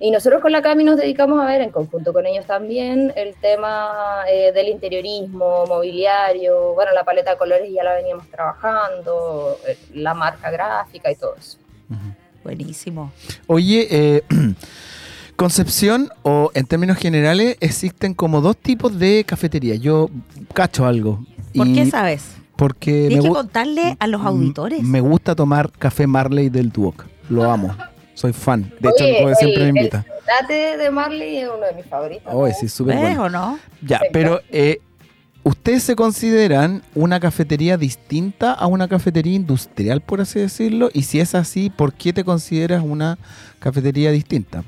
Y 0.00 0.10
nosotros 0.10 0.42
con 0.42 0.50
la 0.50 0.62
CAMI 0.62 0.82
nos 0.82 0.96
dedicamos 0.96 1.40
a 1.40 1.46
ver, 1.46 1.60
en 1.60 1.70
conjunto 1.70 2.12
con 2.12 2.26
ellos 2.26 2.44
también, 2.44 3.12
el 3.14 3.36
tema 3.36 4.24
eh, 4.28 4.50
del 4.50 4.66
interiorismo, 4.66 5.64
mobiliario, 5.66 6.74
bueno, 6.74 6.92
la 6.92 7.04
paleta 7.04 7.30
de 7.30 7.36
colores 7.36 7.70
ya 7.72 7.84
la 7.84 7.94
veníamos 7.94 8.26
trabajando, 8.30 9.58
eh, 9.68 9.78
la 9.94 10.12
marca 10.14 10.50
gráfica 10.50 11.12
y 11.12 11.14
todo 11.14 11.36
eso. 11.36 11.56
Ujú. 11.88 12.14
Buenísimo. 12.42 13.12
Oye, 13.46 13.86
eh, 13.90 14.24
Concepción, 15.40 16.10
o 16.22 16.50
en 16.52 16.66
términos 16.66 16.98
generales, 16.98 17.56
existen 17.60 18.12
como 18.12 18.42
dos 18.42 18.58
tipos 18.58 18.98
de 18.98 19.24
cafetería. 19.26 19.74
Yo 19.76 20.10
cacho 20.52 20.84
algo. 20.84 21.24
¿Por 21.56 21.66
y 21.66 21.72
qué 21.72 21.86
sabes? 21.86 22.32
Porque 22.56 23.06
Tienes 23.08 23.24
me, 23.24 23.30
que 23.30 23.34
contarle 23.34 23.96
a 23.98 24.06
los 24.06 24.20
auditores. 24.20 24.82
me 24.82 25.00
gusta 25.00 25.34
tomar 25.34 25.72
café 25.72 26.06
Marley 26.06 26.50
del 26.50 26.68
Duoc. 26.70 27.06
Lo 27.30 27.50
amo. 27.50 27.74
Soy 28.12 28.34
fan. 28.34 28.70
De 28.80 28.90
hecho, 28.90 29.02
Oye, 29.02 29.34
siempre 29.36 29.62
me 29.72 29.80
invita. 29.80 30.04
El 30.06 30.26
latte 30.26 30.76
de 30.76 30.90
Marley 30.90 31.38
es 31.38 31.48
uno 31.48 31.64
de 31.64 31.72
mis 31.74 31.86
favoritos. 31.86 32.30
Oye, 32.34 32.52
sí, 32.52 32.68
súper 32.68 32.96
¿Ves 32.96 33.16
bueno. 33.16 33.24
o 33.24 33.28
no? 33.30 33.58
Ya, 33.80 34.02
pero 34.12 34.42
eh, 34.50 34.82
¿ustedes 35.42 35.84
se 35.84 35.96
consideran 35.96 36.82
una 36.94 37.18
cafetería 37.18 37.78
distinta 37.78 38.52
a 38.52 38.66
una 38.66 38.88
cafetería 38.88 39.36
industrial, 39.36 40.02
por 40.02 40.20
así 40.20 40.38
decirlo? 40.38 40.90
Y 40.92 41.04
si 41.04 41.18
es 41.18 41.34
así, 41.34 41.70
¿por 41.70 41.94
qué 41.94 42.12
te 42.12 42.24
consideras 42.24 42.82
una 42.84 43.16
cafetería 43.58 44.10
distinta? 44.10 44.64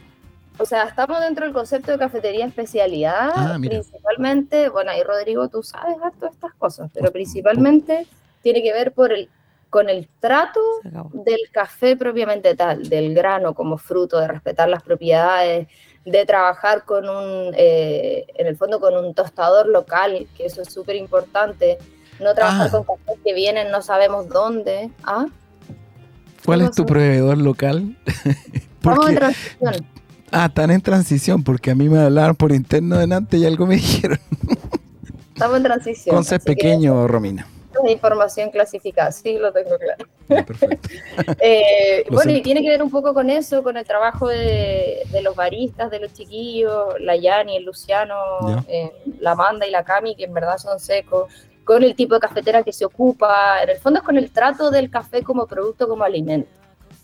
O 0.62 0.64
sea, 0.64 0.84
estamos 0.84 1.18
dentro 1.20 1.44
del 1.44 1.52
concepto 1.52 1.90
de 1.90 1.98
cafetería 1.98 2.46
especialidad, 2.46 3.32
Ah, 3.34 3.56
principalmente, 3.60 4.68
bueno, 4.68 4.92
ahí 4.92 5.02
Rodrigo, 5.02 5.48
tú 5.48 5.64
sabes 5.64 5.96
harto 6.00 6.26
estas 6.26 6.54
cosas, 6.54 6.88
pero 6.94 7.10
principalmente 7.10 8.06
tiene 8.42 8.62
que 8.62 8.72
ver 8.72 8.92
por 8.92 9.12
el, 9.12 9.28
con 9.70 9.88
el 9.88 10.08
trato 10.20 10.60
del 11.14 11.40
café 11.50 11.96
propiamente 11.96 12.54
tal, 12.54 12.88
del 12.88 13.12
grano 13.12 13.54
como 13.54 13.76
fruto, 13.76 14.20
de 14.20 14.28
respetar 14.28 14.68
las 14.68 14.84
propiedades, 14.84 15.66
de 16.04 16.26
trabajar 16.26 16.84
con 16.84 17.08
un, 17.08 17.52
eh, 17.56 18.26
en 18.36 18.46
el 18.46 18.56
fondo 18.56 18.78
con 18.78 18.96
un 18.96 19.14
tostador 19.14 19.66
local, 19.66 20.28
que 20.36 20.46
eso 20.46 20.62
es 20.62 20.72
súper 20.72 20.94
importante, 20.94 21.78
no 22.20 22.34
trabajar 22.36 22.68
Ah. 22.68 22.70
con 22.70 22.84
cafés 22.84 23.18
que 23.24 23.34
vienen 23.34 23.72
no 23.72 23.82
sabemos 23.82 24.28
dónde. 24.28 24.90
¿Ah? 25.02 25.26
¿Cuál 26.44 26.60
¿Cómo 26.60 26.70
es 26.70 26.76
tu 26.76 26.86
proveedor 26.86 27.38
local? 27.38 27.96
Porque- 28.80 29.06
en 29.10 29.16
transición. 29.16 29.74
Ah, 30.32 30.46
están 30.46 30.70
en 30.70 30.80
transición, 30.80 31.44
porque 31.44 31.70
a 31.70 31.74
mí 31.74 31.88
me 31.88 32.00
hablaron 32.00 32.34
por 32.34 32.52
interno 32.52 32.98
delante 32.98 33.36
y 33.36 33.46
algo 33.46 33.66
me 33.66 33.74
dijeron. 33.76 34.18
Estamos 35.32 35.56
en 35.56 35.62
transición. 35.62 36.14
Entonces, 36.14 36.42
pequeño, 36.42 37.06
Romina. 37.06 37.46
información 37.88 38.50
clasificada, 38.50 39.12
sí, 39.12 39.38
lo 39.38 39.52
tengo 39.52 39.76
claro. 39.78 40.06
Perfecto. 40.46 40.88
Eh, 41.40 42.04
bueno, 42.10 42.32
y 42.32 42.42
tiene 42.42 42.62
que 42.62 42.70
ver 42.70 42.82
un 42.82 42.90
poco 42.90 43.12
con 43.12 43.28
eso, 43.28 43.62
con 43.62 43.76
el 43.76 43.84
trabajo 43.84 44.28
de, 44.28 45.02
de 45.10 45.22
los 45.22 45.34
baristas, 45.36 45.90
de 45.90 46.00
los 46.00 46.12
chiquillos, 46.12 46.94
la 47.00 47.16
Yani, 47.16 47.56
el 47.56 47.64
Luciano, 47.64 48.14
eh, 48.68 48.92
la 49.20 49.32
Amanda 49.32 49.66
y 49.66 49.70
la 49.70 49.84
Cami, 49.84 50.14
que 50.16 50.24
en 50.24 50.32
verdad 50.32 50.58
son 50.58 50.78
secos, 50.80 51.30
con 51.64 51.82
el 51.82 51.94
tipo 51.94 52.14
de 52.14 52.20
cafetera 52.20 52.62
que 52.62 52.72
se 52.72 52.84
ocupa, 52.84 53.62
en 53.62 53.70
el 53.70 53.76
fondo 53.78 54.00
es 54.00 54.04
con 54.04 54.16
el 54.16 54.30
trato 54.30 54.70
del 54.70 54.90
café 54.90 55.22
como 55.22 55.46
producto, 55.46 55.88
como 55.88 56.04
alimento. 56.04 56.48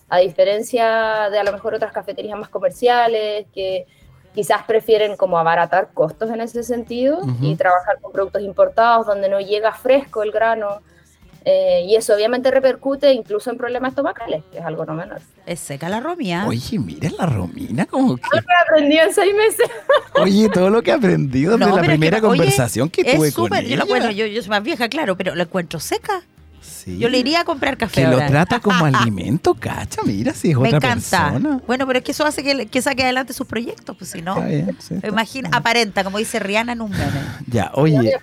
A 0.08 0.18
diferencia 0.18 1.28
de 1.30 1.38
a 1.38 1.44
lo 1.44 1.52
mejor 1.52 1.74
otras 1.74 1.92
cafeterías 1.92 2.38
más 2.38 2.48
comerciales, 2.48 3.46
que 3.54 3.86
quizás 4.34 4.62
prefieren 4.64 5.16
como 5.16 5.38
abaratar 5.38 5.90
costos 5.92 6.30
en 6.30 6.40
ese 6.40 6.62
sentido 6.62 7.20
y 7.42 7.56
trabajar 7.56 7.98
con 8.00 8.12
productos 8.12 8.42
importados 8.42 9.06
donde 9.06 9.28
no 9.28 9.40
llega 9.40 9.72
fresco 9.72 10.22
el 10.22 10.30
grano. 10.32 10.80
Eh, 11.44 11.84
y 11.86 11.96
eso 11.96 12.14
obviamente 12.14 12.50
repercute 12.50 13.12
incluso 13.12 13.50
en 13.50 13.56
problemas 13.56 13.90
estomacales, 13.90 14.42
que 14.52 14.58
es 14.58 14.64
algo 14.64 14.84
no 14.84 14.92
menor. 14.94 15.20
Es 15.46 15.60
seca 15.60 15.88
la 15.88 15.98
romía. 16.00 16.44
Oye, 16.46 16.78
mira 16.78 17.08
la 17.16 17.24
Romina, 17.26 17.86
como 17.86 18.16
que. 18.16 18.22
Algo 18.32 18.46
que 18.46 18.54
aprendí 18.70 18.98
en 18.98 19.14
seis 19.14 19.34
meses. 19.34 19.70
Oye, 20.20 20.50
todo 20.50 20.68
lo 20.68 20.82
que 20.82 20.90
he 20.90 20.94
aprendido 20.94 21.56
No, 21.56 21.66
de 21.66 21.72
la 21.72 21.80
pero 21.80 21.84
es 21.84 21.86
que, 21.86 21.88
primera 21.98 22.18
oye, 22.18 22.26
conversación 22.26 22.90
que 22.90 23.02
tuve 23.04 23.28
es 23.28 23.34
con 23.34 23.54
ella. 23.54 23.66
Yo, 23.68 23.76
lo- 23.76 23.86
bueno, 23.86 24.10
yo, 24.10 24.26
yo 24.26 24.42
soy 24.42 24.50
más 24.50 24.62
vieja, 24.62 24.88
claro, 24.88 25.16
pero 25.16 25.34
lo 25.34 25.42
encuentro 25.42 25.80
seca. 25.80 26.22
Sí. 26.68 26.98
Yo 26.98 27.08
le 27.08 27.18
iría 27.18 27.40
a 27.40 27.44
comprar 27.44 27.76
café. 27.76 28.02
Que 28.02 28.06
lo 28.08 28.18
trata 28.18 28.60
como 28.62 28.84
alimento, 28.84 29.54
cacha, 29.54 30.02
mira, 30.04 30.32
si 30.32 30.50
es 30.52 30.56
Me 30.58 30.68
otra 30.68 30.76
encanta. 30.92 31.30
persona. 31.32 31.60
Bueno, 31.66 31.86
pero 31.86 31.98
es 31.98 32.04
que 32.04 32.12
eso 32.12 32.24
hace 32.24 32.42
que, 32.42 32.66
que 32.66 32.82
saque 32.82 33.02
adelante 33.02 33.32
sus 33.32 33.46
proyectos, 33.46 33.96
pues 33.96 34.10
si 34.10 34.22
no. 34.22 34.34
Está 34.36 34.46
bien, 34.46 34.76
sí, 34.80 34.94
está 34.94 35.08
Imagina, 35.08 35.48
bien. 35.48 35.58
aparenta, 35.60 36.04
como 36.04 36.18
dice 36.18 36.38
Rihanna 36.38 36.72
en 36.72 36.80
un 36.82 36.90
meme. 36.90 37.20
Ya, 37.48 37.70
oye, 37.74 38.16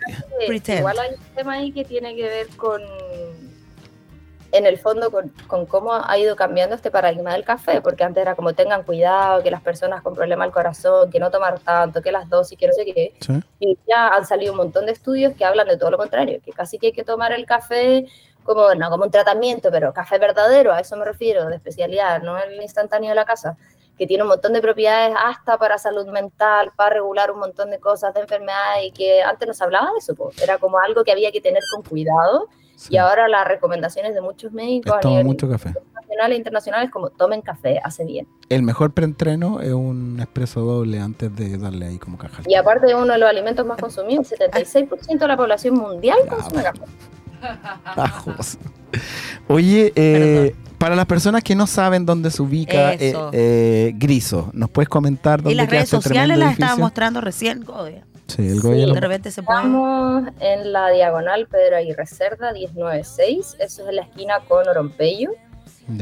Pretend. 0.47 0.79
Igual 0.79 0.99
hay 0.99 1.09
un 1.15 1.35
tema 1.35 1.53
ahí 1.53 1.71
que 1.71 1.83
tiene 1.83 2.15
que 2.15 2.23
ver 2.23 2.47
con, 2.55 2.81
en 4.51 4.65
el 4.65 4.77
fondo, 4.77 5.11
con, 5.11 5.29
con 5.47 5.65
cómo 5.65 5.93
ha 5.93 6.17
ido 6.17 6.35
cambiando 6.37 6.75
este 6.75 6.89
paradigma 6.89 7.33
del 7.33 7.43
café, 7.43 7.81
porque 7.81 8.03
antes 8.05 8.21
era 8.21 8.35
como 8.35 8.53
tengan 8.53 8.83
cuidado, 8.83 9.43
que 9.43 9.51
las 9.51 9.61
personas 9.61 10.01
con 10.01 10.13
problema 10.15 10.45
al 10.45 10.51
corazón, 10.51 11.09
que 11.11 11.19
no 11.19 11.29
tomar 11.29 11.59
tanto, 11.59 12.01
que 12.01 12.11
las 12.11 12.29
dosis, 12.29 12.57
que 12.57 12.67
no 12.67 12.73
sé 12.73 12.85
qué. 12.85 13.13
sí, 13.19 13.33
Y 13.59 13.77
ya 13.87 14.07
han 14.09 14.25
salido 14.25 14.53
un 14.53 14.57
montón 14.57 14.85
de 14.85 14.93
estudios 14.93 15.33
que 15.35 15.43
hablan 15.43 15.67
de 15.67 15.77
todo 15.77 15.91
lo 15.91 15.97
contrario, 15.97 16.39
que 16.45 16.51
casi 16.51 16.77
que 16.77 16.87
hay 16.87 16.93
que 16.93 17.03
tomar 17.03 17.33
el 17.33 17.45
café 17.45 18.05
como, 18.45 18.73
no 18.75 18.89
como 18.89 19.03
un 19.03 19.11
tratamiento, 19.11 19.69
pero 19.71 19.91
café 19.91 20.17
verdadero, 20.19 20.71
a 20.71 20.79
eso 20.79 20.95
me 20.95 21.03
refiero, 21.03 21.47
de 21.47 21.55
especialidad, 21.55 22.21
no 22.21 22.37
el 22.37 22.61
instantáneo 22.61 23.09
de 23.09 23.15
la 23.15 23.25
casa, 23.25 23.57
que 23.97 24.05
tiene 24.05 24.23
un 24.23 24.29
montón 24.29 24.53
de 24.53 24.61
propiedades 24.61 25.15
hasta 25.17 25.57
para 25.57 25.77
salud 25.77 26.05
mental, 26.07 26.71
para 26.75 26.95
regular 26.95 27.31
un 27.31 27.39
montón 27.39 27.71
de 27.71 27.79
cosas 27.79 28.13
de 28.13 28.21
enfermedades 28.21 28.85
y 28.85 28.91
que 28.91 29.23
antes 29.23 29.47
no 29.47 29.53
se 29.53 29.63
hablaba 29.63 29.91
de 29.91 29.97
eso, 29.97 30.15
po. 30.15 30.31
era 30.41 30.57
como 30.57 30.77
algo 30.79 31.03
que 31.03 31.11
había 31.11 31.31
que 31.31 31.41
tener 31.41 31.63
con 31.73 31.83
cuidado 31.83 32.47
sí. 32.75 32.93
y 32.93 32.97
ahora 32.97 33.27
las 33.27 33.47
recomendaciones 33.47 34.13
de 34.13 34.21
muchos 34.21 34.51
médicos 34.51 34.93
a 34.93 35.07
nivel 35.07 35.25
mucho 35.25 35.49
café. 35.49 35.73
nacional 35.93 36.31
e 36.33 36.35
internacional 36.35 36.85
es 36.85 36.91
como 36.91 37.09
tomen 37.09 37.41
café, 37.41 37.79
hace 37.83 38.05
bien. 38.05 38.27
El 38.49 38.61
mejor 38.61 38.93
preentreno 38.93 39.59
es 39.61 39.73
un 39.73 40.19
expreso 40.19 40.61
doble 40.61 40.99
antes 40.99 41.35
de 41.35 41.57
darle 41.57 41.87
ahí 41.87 41.97
como 41.97 42.17
caja. 42.17 42.43
Y 42.45 42.53
aparte 42.55 42.85
de 42.85 42.95
uno 42.95 43.13
de 43.13 43.17
los 43.17 43.29
alimentos 43.29 43.65
más 43.65 43.79
consumidos, 43.79 44.31
el 44.33 44.51
76% 44.51 45.19
de 45.19 45.27
la 45.27 45.37
población 45.37 45.75
mundial 45.75 46.19
Ya, 46.25 46.29
consume 46.29 46.63
café. 46.63 46.81
Ajos. 47.85 48.57
Oye, 49.47 49.91
eh, 49.95 50.55
para 50.77 50.95
las 50.95 51.05
personas 51.05 51.43
que 51.43 51.55
no 51.55 51.67
saben 51.67 52.05
dónde 52.05 52.31
se 52.31 52.41
ubica 52.41 52.93
eh, 52.93 53.13
eh, 53.31 53.93
Griso, 53.95 54.49
¿nos 54.53 54.69
puedes 54.69 54.89
comentar 54.89 55.39
dónde 55.41 55.53
Y 55.53 55.55
las 55.55 55.69
redes 55.69 55.85
este 55.85 55.97
sociales 55.97 56.37
las 56.37 56.53
estaba 56.53 56.75
mostrando 56.77 57.21
recién 57.21 57.63
Godia. 57.63 58.05
Sí, 58.27 58.47
el 58.47 58.59
Goya 58.61 58.81
Sí, 58.81 58.85
lo- 58.87 58.93
De 58.95 58.99
repente 59.01 59.31
se 59.31 59.43
puede. 59.43 59.59
Estamos 59.59 60.23
en 60.39 60.71
la 60.73 60.89
diagonal 60.89 61.47
Pedro 61.47 61.77
Aguirre 61.77 62.05
Cerda, 62.07 62.53
196. 62.53 63.57
Eso 63.59 63.83
es 63.83 63.89
en 63.89 63.95
la 63.95 64.01
esquina 64.03 64.39
con 64.47 64.67
Orompeyo. 64.67 65.31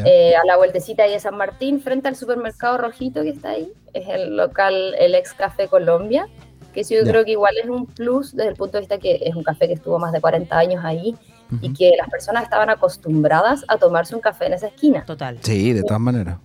Eh, 0.06 0.34
a 0.42 0.46
la 0.46 0.56
vueltecita 0.56 1.04
ahí 1.04 1.12
de 1.12 1.20
San 1.20 1.36
Martín, 1.36 1.82
frente 1.82 2.08
al 2.08 2.16
supermercado 2.16 2.78
rojito 2.78 3.22
que 3.24 3.30
está 3.30 3.50
ahí. 3.50 3.70
Es 3.94 4.08
el 4.08 4.38
local, 4.38 4.96
el 4.98 5.14
ex 5.16 5.34
Café 5.34 5.68
Colombia. 5.68 6.28
Que 6.74 6.86
sí, 6.86 6.96
yo 6.96 7.04
Ya. 7.04 7.12
creo 7.12 7.26
que 7.26 7.32
igual 7.32 7.56
es 7.62 7.70
un 7.70 7.86
plus 7.86 8.34
desde 8.34 8.52
el 8.52 8.56
punto 8.56 8.78
de 8.78 8.82
vista 8.82 8.98
que 8.98 9.20
es 9.26 9.36
un 9.36 9.44
café 9.44 9.68
que 9.68 9.74
estuvo 9.74 10.00
más 10.00 10.14
de 10.14 10.22
40 10.22 10.58
años 10.58 10.84
ahí 10.86 11.16
y 11.62 11.68
Ujú. 11.68 11.76
que 11.78 11.92
las 11.98 12.10
personas 12.10 12.44
estaban 12.44 12.70
acostumbradas 12.70 13.64
a 13.68 13.78
tomarse 13.78 14.16
un 14.16 14.22
café 14.22 14.48
en 14.48 14.54
esa 14.54 14.68
esquina. 14.68 15.04
Total. 15.06 15.38
Sí, 15.42 15.74
de 15.74 15.84
todas 15.84 16.00
maneras. 16.00 16.38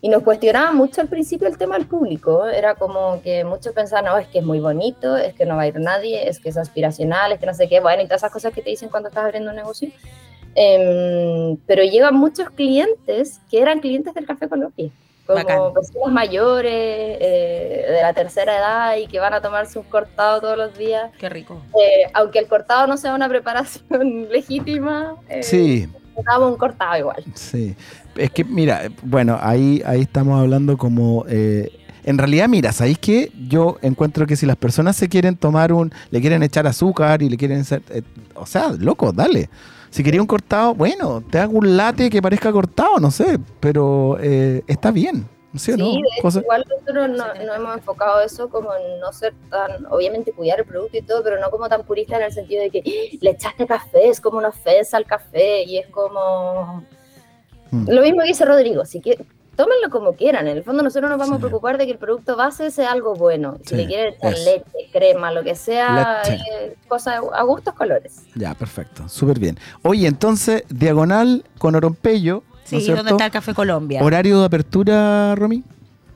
Y 0.00 0.08
nos 0.08 0.22
cuestionaba 0.22 0.72
mucho 0.72 1.00
al 1.00 1.08
principio 1.08 1.48
el 1.48 1.58
tema 1.58 1.76
del 1.76 1.86
público. 1.86 2.46
Era 2.46 2.74
como 2.74 3.20
que 3.22 3.44
muchos 3.44 3.72
pensaban, 3.72 4.04
no, 4.04 4.18
es 4.18 4.28
que 4.28 4.38
es 4.38 4.44
muy 4.44 4.60
bonito, 4.60 5.16
es 5.16 5.34
que 5.34 5.46
no 5.46 5.56
va 5.56 5.62
a 5.62 5.66
ir 5.66 5.80
nadie, 5.80 6.28
es 6.28 6.38
que 6.38 6.50
es 6.50 6.56
aspiracional, 6.56 7.32
es 7.32 7.40
que 7.40 7.46
no 7.46 7.54
sé 7.54 7.68
qué, 7.68 7.80
bueno, 7.80 8.02
y 8.02 8.06
todas 8.06 8.20
esas 8.20 8.32
cosas 8.32 8.52
que 8.52 8.62
te 8.62 8.70
dicen 8.70 8.88
cuando 8.88 9.08
estás 9.08 9.24
abriendo 9.24 9.50
un 9.50 9.56
negocio. 9.56 9.90
Em, 10.54 11.56
pero 11.66 11.82
llegan 11.82 12.14
muchos 12.14 12.48
clientes 12.50 13.40
que 13.50 13.60
eran 13.60 13.80
clientes 13.80 14.14
del 14.14 14.26
Café 14.26 14.48
Colombia, 14.48 14.90
como 15.26 15.38
Bacán. 15.40 15.72
personas 15.74 16.12
mayores, 16.12 16.72
eh, 16.72 17.84
de 17.88 18.02
la 18.02 18.12
tercera 18.14 18.56
edad 18.56 18.96
y 18.96 19.06
que 19.08 19.18
van 19.18 19.34
a 19.34 19.40
tomarse 19.40 19.78
un 19.78 19.84
cortado 19.86 20.40
todos 20.40 20.56
los 20.56 20.76
días. 20.78 21.10
Qué 21.18 21.28
rico. 21.28 21.60
Eh, 21.80 22.10
aunque 22.14 22.38
el 22.38 22.46
cortado 22.46 22.86
no 22.86 22.96
sea 22.96 23.14
una 23.14 23.28
preparación 23.28 24.28
legítima, 24.30 25.16
eh, 25.28 25.42
Sí, 25.42 25.88
damos 26.24 26.52
un 26.52 26.56
cortado 26.58 26.96
igual. 26.98 27.24
sí. 27.34 27.76
Es 28.16 28.30
que, 28.30 28.44
mira, 28.44 28.88
bueno, 29.02 29.38
ahí, 29.42 29.82
ahí 29.84 30.00
estamos 30.00 30.40
hablando 30.40 30.78
como... 30.78 31.26
eh, 31.28 31.70
en 32.04 32.16
realidad, 32.18 32.48
mira, 32.48 32.72
¿sabéis 32.72 32.98
qué? 32.98 33.30
Yo 33.48 33.76
encuentro 33.82 34.26
que 34.26 34.36
si 34.36 34.46
las 34.46 34.56
personas 34.56 34.96
se 34.96 35.08
quieren 35.08 35.36
tomar 35.36 35.72
un... 35.72 35.92
Le 36.10 36.20
quieren 36.20 36.42
echar 36.44 36.66
azúcar 36.66 37.20
y 37.20 37.28
le 37.28 37.36
quieren 37.36 37.60
hacer... 37.60 37.82
eh, 37.90 38.02
o 38.36 38.46
sea, 38.46 38.68
loco, 38.78 39.12
dale. 39.12 39.50
Si 39.96 40.04
quería 40.04 40.20
un 40.20 40.26
cortado, 40.26 40.74
bueno, 40.74 41.22
te 41.22 41.38
hago 41.38 41.56
un 41.56 41.74
latte 41.74 42.10
que 42.10 42.20
parezca 42.20 42.52
cortado, 42.52 42.98
no 43.00 43.10
sé, 43.10 43.38
pero 43.60 44.18
eh, 44.20 44.62
está 44.66 44.90
bien. 44.90 45.26
¿Sí 45.54 45.72
o 45.72 45.78
no? 45.78 45.86
Sí, 45.86 46.02
hecho, 46.18 46.40
igual 46.40 46.66
nosotros 46.68 47.08
no, 47.08 47.44
no 47.46 47.54
hemos 47.54 47.76
enfocado 47.76 48.20
eso 48.20 48.50
como 48.50 48.74
en 48.74 49.00
no 49.00 49.10
ser 49.14 49.32
tan, 49.48 49.86
obviamente 49.86 50.32
cuidar 50.32 50.60
el 50.60 50.66
producto 50.66 50.98
y 50.98 51.00
todo, 51.00 51.22
pero 51.24 51.40
no 51.40 51.48
como 51.50 51.66
tan 51.70 51.82
purista 51.84 52.16
en 52.16 52.24
el 52.24 52.32
sentido 52.32 52.60
de 52.60 52.68
que 52.68 52.80
"¡Ah! 52.80 53.16
le 53.22 53.30
echaste 53.30 53.66
café, 53.66 54.10
es 54.10 54.20
como 54.20 54.36
una 54.36 54.48
ofensa 54.48 54.98
al 54.98 55.06
café 55.06 55.62
y 55.62 55.78
es 55.78 55.86
como... 55.86 56.84
Mm. 57.70 57.88
Lo 57.90 58.02
mismo 58.02 58.20
que 58.20 58.28
dice 58.28 58.44
Rodrigo, 58.44 58.84
si 58.84 59.00
que, 59.00 59.16
tómenlo 59.56 59.90
como 59.90 60.12
quieran, 60.14 60.46
en 60.48 60.56
el 60.58 60.62
fondo 60.62 60.82
nosotros 60.82 61.08
nos 61.10 61.18
vamos 61.18 61.36
Sí. 61.36 61.38
a 61.38 61.46
preocupar 61.48 61.78
de 61.78 61.86
que 61.86 61.92
el 61.92 61.98
producto 61.98 62.36
base 62.36 62.70
sea 62.70 62.92
algo 62.92 63.14
bueno, 63.14 63.56
si 63.62 63.70
Sí, 63.70 63.76
le 63.76 63.86
quieren 63.86 64.14
echar 64.14 64.32
leche, 64.32 64.90
crema, 64.92 65.32
lo 65.32 65.42
que 65.42 65.54
sea, 65.54 66.22
eh, 66.28 66.76
cosa 66.88 67.16
a 67.34 67.42
gustos 67.42 67.74
colores. 67.74 68.22
Ya, 68.34 68.54
perfecto, 68.54 69.08
súper 69.08 69.38
bien. 69.38 69.58
Oye, 69.82 70.06
entonces, 70.06 70.62
diagonal 70.68 71.44
con 71.58 71.74
Orompeyo, 71.74 72.42
¿no 72.50 72.60
Sí, 72.64 72.80
cierto? 72.80 72.96
¿dónde 73.02 73.12
está 73.12 73.26
el 73.26 73.32
Café 73.32 73.54
Colombia? 73.54 74.02
¿Horario 74.04 74.40
de 74.40 74.46
apertura, 74.46 75.34
Romy? 75.34 75.64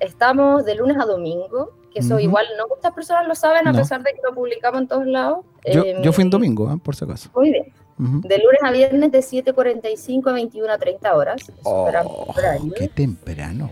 Estamos 0.01 0.65
de 0.65 0.75
lunes 0.75 0.97
a 0.99 1.05
domingo, 1.05 1.71
que 1.93 2.01
eso 2.01 2.19
igual 2.21 2.47
no 2.57 2.69
muchas 2.69 2.93
personas 2.93 3.27
lo 3.27 3.35
saben, 3.35 3.67
a 3.69 3.73
No. 3.73 3.79
pesar 3.79 4.03
de 4.03 4.13
que 4.13 4.21
lo 4.23 4.35
publicamos 4.35 4.81
en 4.83 4.89
todos 4.89 5.07
lados. 5.07 5.45
Yo, 5.73 5.85
Em, 5.85 6.03
yo 6.03 6.13
fui 6.13 6.23
en 6.23 6.31
domingo, 6.31 6.69
¿ah? 6.69 6.79
por 6.83 6.95
si 6.97 7.05
acaso. 7.05 7.31
Muy 7.35 7.51
bien. 7.51 7.65
De 8.01 8.39
lunes 8.39 8.61
a 8.65 8.71
viernes 8.71 9.13
de 9.13 9.19
7.45 9.21 10.31
a 10.31 10.33
21 10.33 10.73
a 10.73 10.79
30 10.79 11.15
horas. 11.15 11.53
Oh, 11.65 11.89
qué 12.77 12.89
temprano. 12.89 13.71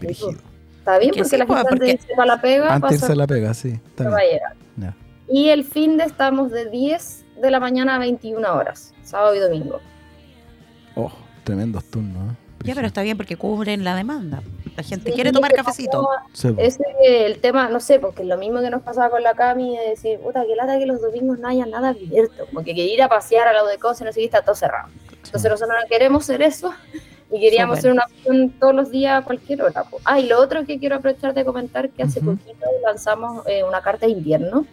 Brígido. 0.00 0.30
está 0.78 0.98
bien 0.98 1.10
Que 1.12 1.18
porque 1.18 1.30
sí, 1.30 1.36
la 1.38 1.46
pues, 1.46 1.58
gente 1.58 1.70
porque- 1.70 1.90
antes 1.90 2.00
de 2.00 2.04
irse 2.06 2.16
para 2.16 2.26
la 2.36 2.40
pega 2.40 2.74
Antes 2.74 3.00
se 3.00 3.16
la 3.16 3.26
pega, 3.26 3.54
sí. 3.54 3.70
Está 3.70 4.04
bien. 4.04 4.14
va 4.14 4.18
a 4.18 4.22
llegar. 4.22 4.52
Ya. 4.76 4.96
Y 5.28 5.48
el 5.48 5.64
fin 5.64 5.96
de 5.98 6.04
estamos 6.04 6.52
de 6.52 6.70
10 6.70 7.24
de 7.42 7.50
la 7.50 7.58
mañana 7.60 7.96
a 7.96 7.98
21 7.98 8.54
horas, 8.54 8.94
sábado 9.02 9.34
y 9.34 9.40
domingo. 9.40 9.80
Oh, 10.94 11.10
tremendos 11.44 11.84
turnos. 11.84 12.32
¿eh? 12.32 12.36
Ya, 12.64 12.74
pero 12.74 12.86
está 12.86 13.02
bien 13.02 13.16
porque 13.16 13.36
cubren 13.36 13.82
la 13.84 13.94
demanda. 13.96 14.42
La 14.78 14.84
gente 14.84 15.10
Sí, 15.10 15.14
quiere 15.16 15.30
y 15.30 15.32
tomar 15.32 15.52
cafecito. 15.52 16.08
Ese 16.32 16.56
es 16.56 16.78
el 17.02 17.40
tema, 17.40 17.68
no 17.68 17.80
sé, 17.80 17.98
porque 17.98 18.22
es 18.22 18.28
lo 18.28 18.36
mismo 18.36 18.60
que 18.60 18.70
nos 18.70 18.80
pasaba 18.82 19.10
con 19.10 19.24
la 19.24 19.34
Cami 19.34 19.76
de 19.76 19.88
decir, 19.88 20.20
puta, 20.20 20.46
que 20.46 20.54
lata 20.54 20.78
que 20.78 20.86
los 20.86 21.02
domingos 21.02 21.40
no 21.40 21.48
haya 21.48 21.66
nada 21.66 21.88
abierto, 21.88 22.46
como 22.46 22.62
que 22.62 22.70
ir 22.70 23.02
a 23.02 23.08
pasear 23.08 23.48
a 23.48 23.52
la 23.52 23.64
de 23.64 23.76
cosas, 23.78 24.06
no 24.06 24.12
sé 24.12 24.22
está 24.22 24.42
todo 24.42 24.54
cerrado. 24.54 24.88
Entonces 25.10 25.50
nosotros 25.50 25.76
no 25.82 25.88
queremos 25.88 26.22
hacer 26.22 26.42
eso 26.42 26.72
y 27.28 27.40
queríamos 27.40 27.78
hacer 27.78 27.90
una 27.90 28.04
opción 28.04 28.50
todos 28.60 28.72
los 28.72 28.90
días 28.92 29.20
a 29.20 29.24
cualquier 29.24 29.62
hora. 29.62 29.84
Ah, 30.04 30.20
y 30.20 30.28
lo 30.28 30.40
otro 30.40 30.64
que 30.64 30.78
quiero 30.78 30.94
aprovechar 30.94 31.34
de 31.34 31.44
comentar 31.44 31.90
que 31.90 32.04
hace 32.04 32.20
poquito 32.20 32.64
lanzamos 32.84 33.44
eh, 33.48 33.64
una 33.64 33.82
carta 33.82 34.06
de 34.06 34.12
invierno 34.12 34.64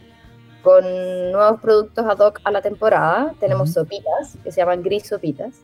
con 0.61 0.83
nuevos 1.31 1.59
productos 1.61 2.05
ad 2.05 2.19
hoc 2.19 2.41
a 2.43 2.51
la 2.51 2.61
temporada. 2.61 3.33
Tenemos 3.39 3.73
sopitas 3.73 4.37
que 4.43 4.51
se 4.51 4.61
llaman 4.61 4.83
gris 4.83 5.07
sopitas. 5.07 5.55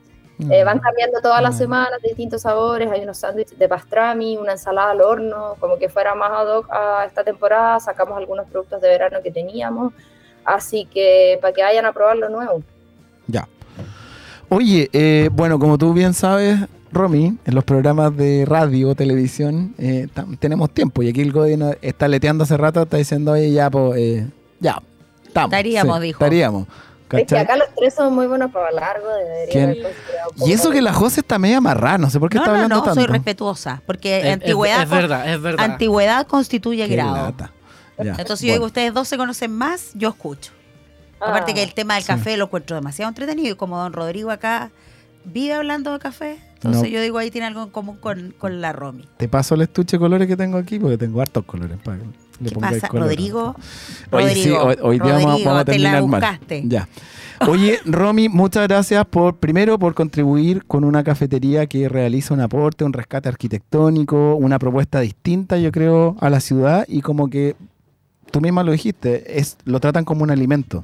Eh, 0.49 0.63
van 0.63 0.79
cambiando 0.79 1.21
todas 1.21 1.41
las 1.41 1.53
Mm. 1.55 1.57
semanas 1.59 2.01
de 2.01 2.09
distintos 2.09 2.41
sabores. 2.41 2.89
Hay 2.91 3.01
unos 3.01 3.17
sándwiches 3.17 3.59
de 3.59 3.67
pastrami, 3.69 4.37
una 4.37 4.53
ensalada 4.53 4.91
al 4.91 5.01
horno, 5.01 5.55
como 5.59 5.77
que 5.77 5.87
fuera 5.87 6.15
más 6.15 6.31
ad 6.31 6.47
hoc 6.57 6.67
a 6.71 7.05
esta 7.05 7.23
temporada. 7.23 7.79
Sacamos 7.79 8.17
algunos 8.17 8.47
productos 8.47 8.81
de 8.81 8.87
verano 8.87 9.19
que 9.23 9.29
teníamos. 9.31 9.93
Así 10.43 10.85
que 10.91 11.37
para 11.41 11.53
que 11.53 11.61
vayan 11.61 11.85
a 11.85 11.93
probar 11.93 12.17
lo 12.17 12.29
nuevo. 12.29 12.63
Ya. 13.27 13.47
Oye, 14.49 14.89
eh, 14.93 15.29
bueno, 15.31 15.59
como 15.59 15.77
tú 15.77 15.93
bien 15.93 16.13
sabes, 16.13 16.59
Romy, 16.91 17.37
en 17.45 17.55
los 17.55 17.63
programas 17.63 18.17
de 18.17 18.43
radio, 18.45 18.95
televisión, 18.95 19.73
eh, 19.77 20.07
tam- 20.13 20.37
tenemos 20.39 20.71
tiempo. 20.71 21.03
Y 21.03 21.09
aquí 21.09 21.21
el 21.21 21.31
Godi 21.31 21.55
nos 21.55 21.75
está 21.81 22.07
leteando 22.07 22.43
hace 22.43 22.57
rato, 22.57 22.81
está 22.81 22.97
diciendo, 22.97 23.31
oye, 23.33 23.51
ya, 23.51 23.69
pues, 23.69 23.97
eh, 23.99 24.27
ya, 24.59 24.81
estamos. 25.25 25.53
Estaríamos, 25.53 26.01
dijo. 26.01 26.17
Estaríamos. 26.17 26.67
Es 27.19 27.27
que 27.27 27.37
acá 27.37 27.55
los 27.57 27.67
tres 27.77 27.93
son 27.93 28.13
muy 28.13 28.27
buenos 28.27 28.51
para 28.51 28.71
largo. 28.71 29.07
Y 30.45 30.51
eso 30.53 30.71
que 30.71 30.81
la 30.81 30.93
José 30.93 31.21
está 31.21 31.37
media 31.39 31.57
amarrada, 31.57 31.97
no 31.97 32.09
sé 32.09 32.19
por 32.19 32.29
qué 32.29 32.35
No, 32.37 32.41
está 32.43 32.51
no, 32.51 32.55
hablando 32.57 32.75
no, 32.77 32.83
tanto. 32.83 32.99
soy 33.01 33.07
respetuosa. 33.09 33.81
Porque 33.85 34.19
Es, 34.27 34.33
antigüedad, 34.33 34.83
es 34.83 34.89
verdad, 34.89 35.33
es 35.33 35.41
verdad. 35.41 35.65
antigüedad 35.65 36.27
constituye 36.27 36.87
Qué 36.87 36.95
grado. 36.95 37.15
lata. 37.15 37.51
Ya, 38.03 38.15
Entonces 38.17 38.41
yo 38.47 38.53
digo, 38.53 38.65
ustedes 38.65 38.93
dos 38.93 39.07
se 39.07 39.17
conocen 39.17 39.51
más, 39.51 39.91
yo 39.93 40.09
escucho. 40.09 40.51
Ah, 41.19 41.29
Aparte 41.29 41.53
que 41.53 41.61
el 41.61 41.73
tema 41.75 41.93
del 41.95 42.03
sí. 42.03 42.07
café 42.07 42.35
lo 42.35 42.45
encuentro 42.45 42.75
demasiado 42.75 43.09
entretenido 43.09 43.49
y 43.53 43.55
como 43.55 43.77
don 43.77 43.93
Rodrigo 43.93 44.31
acá 44.31 44.71
vive 45.23 45.53
hablando 45.53 45.93
de 45.93 45.99
café, 45.99 46.39
entonces 46.55 46.81
No. 46.81 46.87
yo 46.87 46.99
digo 46.99 47.19
ahí 47.19 47.29
tiene 47.29 47.45
algo 47.45 47.61
en 47.61 47.69
común 47.69 47.97
con, 47.97 48.33
con 48.39 48.59
la 48.59 48.73
Romy. 48.73 49.07
Te 49.17 49.27
paso 49.27 49.53
el 49.53 49.61
estuche 49.61 49.97
de 49.97 49.99
colores 49.99 50.27
que 50.27 50.35
tengo 50.35 50.57
aquí, 50.57 50.79
porque 50.79 50.97
tengo 50.97 51.21
hartos 51.21 51.45
colores. 51.45 51.77
Para 51.83 51.99
le 52.39 52.49
¿Qué 52.49 52.55
pasa, 52.55 52.87
color. 52.87 53.07
Rodrigo? 53.09 53.55
Oye, 54.11 54.33
sí, 54.33 54.49
Rodrigo, 54.49 54.63
hoy, 54.63 54.75
hoy 54.81 54.99
día 54.99 55.13
vamos, 55.13 55.23
Rodrigo, 55.23 55.49
vamos 55.49 55.61
a 55.61 55.65
te 55.65 55.71
la 55.79 55.91
terminar 55.91 55.93
mal. 56.07 56.21
buscaste. 56.21 56.63
Ya. 56.67 56.87
Oye, 57.47 57.79
Romy, 57.85 58.29
muchas 58.29 58.67
gracias 58.67 59.03
por, 59.05 59.37
primero, 59.37 59.79
por 59.79 59.95
contribuir 59.95 60.63
con 60.65 60.83
una 60.83 61.03
cafetería 61.03 61.65
que 61.65 61.89
realiza 61.89 62.35
un 62.35 62.41
aporte, 62.41 62.83
un 62.83 62.93
rescate 62.93 63.29
arquitectónico, 63.29 64.35
una 64.35 64.59
propuesta 64.59 64.99
distinta, 64.99 65.57
yo 65.57 65.71
creo, 65.71 66.15
a 66.19 66.29
la 66.29 66.39
ciudad 66.39 66.85
y 66.87 67.01
como 67.01 67.29
que 67.29 67.55
tú 68.29 68.41
misma 68.41 68.63
lo 68.63 68.71
dijiste, 68.71 69.39
es, 69.39 69.57
lo 69.65 69.79
tratan 69.79 70.05
como 70.05 70.23
un 70.23 70.29
alimento. 70.29 70.83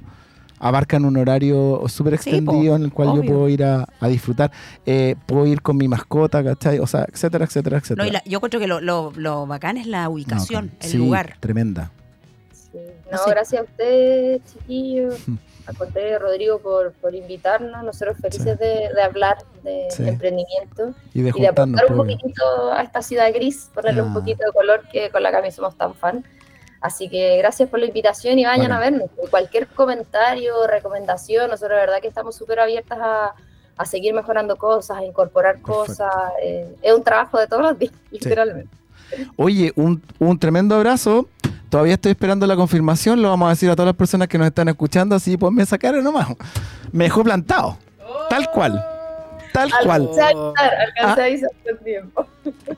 Abarcan 0.60 1.06
un 1.06 1.18
horario 1.18 1.84
súper 1.88 2.18
Sí, 2.18 2.30
extendido 2.32 2.72
po, 2.74 2.76
en 2.78 2.84
el 2.84 2.92
cual 2.94 3.16
yo 3.16 3.22
puedo 3.24 3.48
ir 3.50 3.64
a, 3.64 3.86
a 4.00 4.08
disfrutar. 4.08 4.52
Eh, 4.86 5.16
puedo 5.26 5.46
ir 5.46 5.62
con 5.62 5.78
mi 5.78 5.88
mascota, 5.88 6.44
¿cachai? 6.44 6.80
O 6.80 6.88
sea, 6.88 7.06
etcétera, 7.12 7.46
etcétera, 7.46 7.78
etcétera. 7.78 8.04
No, 8.04 8.10
y 8.10 8.12
la- 8.14 8.24
yo 8.26 8.38
encuentro 8.38 8.60
que 8.60 8.68
lo, 8.68 8.82
lo, 8.82 9.12
lo 9.16 9.46
bacán 9.46 9.78
es 9.78 9.86
la 9.88 10.06
No, 10.06 10.12
ubicación, 10.12 10.72
ok. 10.76 10.84
el 10.84 10.90
Sí, 10.90 10.98
lugar. 10.98 11.36
Tremenda. 11.40 11.92
Sí. 12.52 12.80
No, 13.12 13.20
gracias 13.28 13.62
a 13.62 13.64
ustedes, 13.66 14.42
chiquillos. 14.52 15.28
Hmm. 15.28 15.36
Al 15.68 15.76
contrario, 15.76 16.20
Rodrigo, 16.20 16.60
por, 16.60 16.94
por 16.94 17.14
invitarnos. 17.14 17.84
Nosotros 17.84 18.18
felices 18.22 18.58
de, 18.58 18.90
de 18.96 19.02
hablar 19.04 19.38
de 19.64 19.88
Sí. 19.92 20.08
emprendimiento 20.08 20.94
Y 21.14 21.22
de 21.22 21.30
y 21.30 21.32
de 21.32 21.32
juntarnos. 21.34 21.80
aportar 21.82 21.92
un 21.92 22.06
pues, 22.06 22.16
poquitito 22.18 22.72
a 22.72 22.82
esta 22.84 23.02
ciudad 23.02 23.28
gris, 23.34 23.70
ponerle 23.74 24.00
Ah. 24.00 24.06
un 24.06 24.14
poquito 24.14 24.46
de 24.46 24.52
color 24.54 24.82
que 24.92 25.10
con 25.10 25.22
la 25.24 25.30
que 25.32 25.38
a 25.38 25.42
mí 25.42 25.52
somos 25.52 25.78
tan 25.78 25.94
fan. 25.94 26.24
Así 26.82 27.10
que 27.10 27.38
gracias 27.38 27.70
por 27.70 27.80
la 27.80 27.86
invitación 27.88 28.38
y 28.40 28.46
vayan 28.46 28.72
a 28.72 28.80
vernos. 28.80 29.10
Cualquier 29.30 29.68
comentario, 29.68 30.68
recomendación, 30.68 31.50
nosotros 31.50 31.72
de 31.80 31.86
verdad 31.86 32.02
que 32.02 32.08
estamos 32.08 32.36
súper 32.36 32.60
abiertas 32.60 33.00
a, 33.02 33.34
a 33.78 33.86
seguir 33.86 34.14
mejorando 34.14 34.56
cosas, 34.58 34.98
a 34.98 35.04
incorporar 35.04 35.56
Perfecto. 35.56 35.74
cosas. 35.86 36.14
eh, 36.44 36.76
es 36.82 36.94
un 36.94 37.04
trabajo 37.04 37.40
de 37.40 37.48
todos 37.48 37.64
los 37.64 37.80
días, 37.80 37.94
literalmente. 38.12 38.70
Oye, 39.38 39.72
un, 39.76 40.02
un 40.20 40.38
tremendo 40.38 40.76
abrazo. 40.76 41.28
Todavía 41.70 41.96
estoy 41.96 42.12
esperando 42.12 42.46
la 42.48 42.56
confirmación. 42.56 43.22
Lo 43.22 43.30
vamos 43.30 43.48
a 43.48 43.50
decir 43.52 43.70
a 43.70 43.76
todas 43.76 43.88
las 43.88 43.96
personas 43.96 44.28
que 44.28 44.38
nos 44.38 44.48
están 44.48 44.68
escuchando. 44.70 45.16
Así 45.16 45.36
pues 45.38 45.52
me 45.52 45.66
sacaron 45.66 46.04
nomás. 46.04 46.28
Me 46.92 47.06
dejó 47.06 47.24
plantado. 47.24 47.78
Tal 48.30 48.50
cual. 48.52 48.84
Tal 49.54 49.72
cual. 49.84 50.02
Alcancé 50.10 50.22
a 50.22 50.28
avisar, 50.28 50.80
alcancé 50.98 51.46
Ah. 51.46 51.74
a 51.74 51.84
tiempo. 51.84 52.28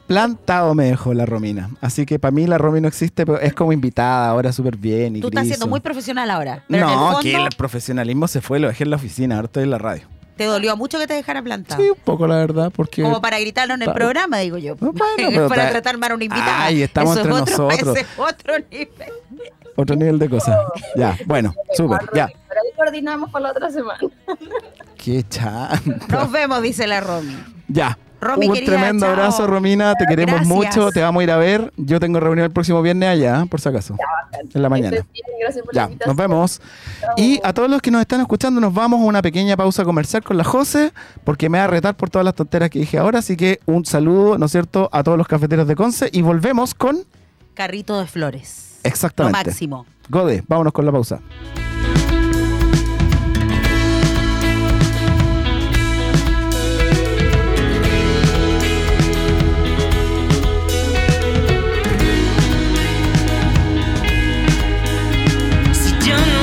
Plantado 0.08 0.74
me 0.76 0.86
dejó 0.86 1.14
la 1.14 1.26
Romina. 1.26 1.70
Así 1.82 2.06
que 2.06 2.18
para 2.20 2.32
mí 2.32 2.48
la 2.48 2.58
Romy 2.58 2.82
no 2.82 2.88
existe, 2.88 3.26
pero 3.26 3.40
es 3.40 3.54
como 3.54 3.72
invitada 3.74 4.30
ahora 4.30 4.52
súper 4.52 4.78
bien. 4.78 5.16
Y 5.18 5.22
Tú 5.22 5.28
estás 5.28 5.48
siendo 5.48 5.68
muy 5.68 5.80
profesional 5.80 6.30
ahora. 6.32 6.64
Pero 6.68 6.88
en 6.90 6.96
No, 6.96 7.20
el 7.20 7.24
que 7.24 7.36
el 7.36 7.50
profesionalismo 7.58 8.28
se 8.28 8.42
fue, 8.42 8.60
lo 8.60 8.68
dejé 8.68 8.84
en 8.86 8.90
la 8.92 8.96
oficina, 8.96 9.36
ahora 9.36 9.46
estoy 9.46 9.64
en 9.64 9.72
la 9.72 9.78
radio. 9.78 10.08
te 10.38 10.46
dolió 10.46 10.78
mucho 10.78 10.98
que 10.98 11.06
te 11.06 11.14
dejara 11.16 11.42
plantado. 11.42 11.84
Sí, 11.84 11.90
un 11.90 11.98
poco 11.98 12.26
la 12.26 12.36
verdad, 12.38 12.72
porque... 12.74 13.04
Como 13.04 13.20
para 13.22 13.38
gritarlo 13.42 13.74
en 13.74 13.82
el 13.82 13.92
programa, 13.92 14.38
digo 14.38 14.58
yo. 14.58 14.76
No, 14.80 14.94
bueno, 14.94 15.16
pero 15.18 15.50
para 15.50 15.64
ta- 15.66 15.70
tratar 15.72 15.98
mal 15.98 16.12
a 16.14 16.16
una 16.16 16.24
invitada. 16.24 16.64
Ay, 16.64 16.82
estamos 16.82 17.12
Eso 17.18 17.20
es 17.20 17.26
entre 17.40 17.54
otro- 17.56 17.68
nosotros. 17.70 17.98
ese 17.98 18.08
otro 18.18 18.54
nivel. 18.72 18.90
Otro 19.76 19.96
nivel 19.98 20.18
de 20.18 20.30
cosas. 20.30 20.58
Ya, 20.96 21.18
bueno, 21.26 21.54
súper, 21.76 22.00
ya. 22.14 22.28
Pero 22.48 22.62
ahí 22.62 22.72
coordinamos 22.76 23.30
para 23.32 23.44
la 23.44 23.52
otra 23.52 23.70
semana. 23.70 24.00
Qué 25.04 25.24
chanta. 25.28 25.82
Nos 26.10 26.32
vemos, 26.32 26.62
dice 26.62 26.86
la 26.86 27.00
Romy. 27.00 27.36
Ya. 27.68 27.98
Romy, 28.22 28.48
un 28.48 28.54
querida, 28.54 28.74
tremendo 28.74 29.06
chao. 29.06 29.14
abrazo, 29.16 29.48
Romina. 29.48 29.94
Te 29.96 30.06
queremos 30.06 30.42
Gracias. 30.42 30.54
mucho. 30.54 30.92
Te 30.92 31.02
vamos 31.02 31.22
a 31.22 31.24
ir 31.24 31.32
a 31.32 31.38
ver. 31.38 31.72
Yo 31.78 32.02
tengo 32.02 32.20
reunión 32.20 32.44
el 32.44 32.52
próximo 32.52 32.82
viernes 32.82 33.08
allá, 33.08 33.46
por 33.50 33.62
si 33.62 33.70
acaso. 33.70 33.96
En 34.54 34.62
la 34.62 34.68
mañana. 34.68 34.98
Gracias 35.40 35.64
por 35.64 35.74
la 35.74 35.88
Ya, 35.88 35.96
nos 36.06 36.16
vemos. 36.18 36.60
Chao. 37.00 37.14
Y 37.16 37.40
a 37.46 37.54
todos 37.54 37.70
los 37.70 37.82
que 37.82 37.92
nos 37.92 38.02
están 38.02 38.20
escuchando, 38.20 38.60
nos 38.60 38.74
vamos 38.74 39.00
a 39.00 39.04
una 39.06 39.22
pequeña 39.22 39.56
pausa 39.56 39.86
comercial 39.86 40.22
con 40.22 40.36
la 40.36 40.44
Jose, 40.44 40.92
porque 41.24 41.48
me 41.50 41.60
va 41.60 41.64
a 41.64 41.68
retar 41.68 41.96
por 41.96 42.10
todas 42.10 42.26
las 42.26 42.36
tonteras 42.36 42.70
que 42.70 42.80
dije 42.80 42.98
ahora. 42.98 43.20
Así 43.20 43.38
que 43.38 43.62
un 43.66 43.86
saludo, 43.86 44.38
¿no 44.38 44.48
es 44.48 44.52
cierto?, 44.52 44.90
a 44.92 45.02
todos 45.02 45.18
los 45.18 45.28
cafeteros 45.28 45.66
de 45.66 45.78
Conce. 45.78 46.10
Y 46.12 46.22
volvemos 46.22 46.74
con. 46.74 46.98
Carrito 47.54 47.98
de 48.02 48.06
flores. 48.06 48.80
Exactamente. 48.84 49.40
Lo 49.40 49.46
máximo. 49.46 49.86
Gode, 50.10 50.44
vámonos 50.46 50.74
con 50.74 50.86
la 50.86 50.92
pausa. 50.92 51.22
Si 66.10 66.16
yo 66.16 66.39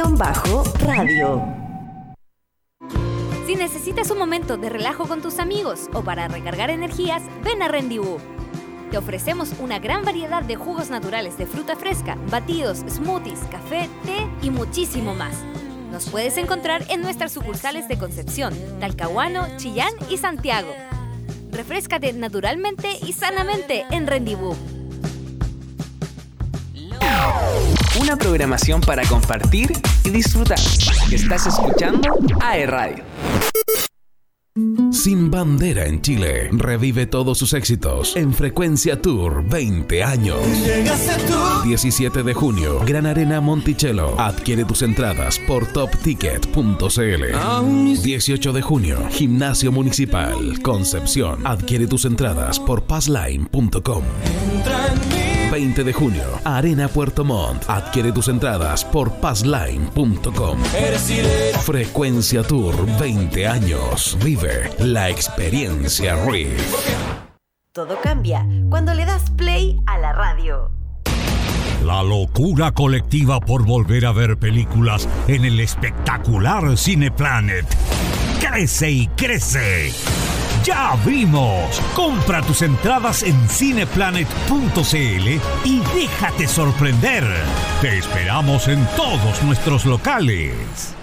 Si 3.46 3.56
necesitas 3.56 4.10
un 4.10 4.18
momento 4.18 4.58
de 4.58 4.70
relajo 4.70 5.08
con 5.08 5.22
tus 5.22 5.38
amigos 5.38 5.82
o 5.94 6.02
para 6.02 6.28
recargar 6.28 6.72
energías, 6.72 7.22
ven 7.44 7.62
a 7.62 7.68
Rendezvous. 7.68 8.20
Te 8.90 8.98
ofrecemos 8.98 9.52
una 9.60 9.78
gran 9.78 10.04
variedad 10.04 10.42
de 10.42 10.56
jugos 10.56 10.90
naturales 10.90 11.38
de 11.38 11.46
fruta 11.46 11.76
fresca, 11.76 12.18
batidos, 12.32 12.80
smoothies, 12.90 13.42
café, 13.52 13.90
té 14.06 14.28
y 14.42 14.50
muchísimo 14.50 15.14
más. 15.14 15.36
Nos 15.92 16.10
puedes 16.10 16.38
encontrar 16.38 16.84
en 16.90 17.02
nuestras 17.02 17.32
sucursales 17.32 17.88
de 17.88 18.00
Concepción, 18.00 18.56
Talcahuano, 18.80 19.46
Chillán 19.58 19.94
y 20.10 20.18
Santiago. 20.18 20.74
Refrescate 21.52 22.12
naturalmente 22.14 22.98
y 23.06 23.14
sanamente 23.14 23.86
en 23.92 24.08
Rendezvous. 24.08 24.58
Una 28.00 28.18
programación 28.18 28.82
para 28.82 29.04
compartir 29.06 29.72
y 30.04 30.10
disfrutar. 30.10 30.60
Estás 31.12 31.48
escuchando 31.48 32.18
AE 32.42 32.66
Radio. 32.66 33.04
Sin 34.92 35.30
bandera 35.30 35.86
en 35.86 36.02
Chile. 36.02 36.48
Revive 36.54 37.08
todos 37.08 37.38
sus 37.38 37.52
éxitos 37.52 38.16
en 38.16 38.34
Frecuencia 38.34 39.02
Tour 39.02 39.44
20 39.50 40.02
años. 40.02 40.38
17 41.66 42.24
de 42.24 42.34
junio, 42.34 42.80
Gran 42.86 43.06
Arena 43.06 43.42
Monticello. 43.42 44.18
Adquiere 44.18 44.64
tus 44.64 44.82
entradas 44.82 45.40
por 45.40 45.66
topticket.cl. 45.66 48.02
18 48.02 48.54
de 48.54 48.62
junio, 48.62 49.06
Gimnasio 49.12 49.74
Municipal 49.74 50.62
Concepción. 50.62 51.46
Adquiere 51.46 51.88
tus 51.88 52.06
entradas 52.06 52.58
por 52.58 52.84
passline.com. 52.84 54.04
20 55.56 55.86
de 55.86 55.94
junio, 55.94 56.26
Arena 56.44 56.90
Puerto 56.90 57.24
Montt. 57.24 57.70
Adquiere 57.70 58.12
tus 58.12 58.28
entradas 58.28 58.84
por 58.84 59.10
passline.com. 59.22 60.60
Frecuencia 61.64 62.44
Tour 62.44 62.76
20 63.00 63.48
años. 63.48 64.18
Vive 64.22 64.70
la 64.80 65.10
experiencia 65.10 66.18
RIF. 66.26 66.60
Todo 67.72 67.98
cambia 68.04 68.46
cuando 68.70 68.94
le 68.94 69.06
das 69.06 69.30
play 69.30 69.80
a 69.86 69.98
la 69.98 70.12
radio. 70.12 70.72
La 71.86 72.04
locura 72.04 72.74
colectiva 72.74 73.40
por 73.40 73.66
volver 73.66 74.08
a 74.08 74.12
ver 74.12 74.38
películas 74.38 75.08
en 75.30 75.46
el 75.46 75.62
espectacular 75.62 76.78
Cineplanet. 76.78 77.66
Crece 78.42 78.92
y 78.92 79.08
crece. 79.08 79.94
¡Ya 80.66 80.94
abrimos! 80.94 81.80
Compra 81.96 82.42
tus 82.42 82.64
entradas 82.64 83.22
en 83.22 83.38
cineplanet.cl 83.48 84.96
y 85.64 85.80
déjate 85.94 86.48
sorprender. 86.48 87.24
Te 87.82 88.00
esperamos 88.00 88.68
en 88.68 88.84
todos 88.96 89.44
nuestros 89.44 89.86
locales. 89.86 90.96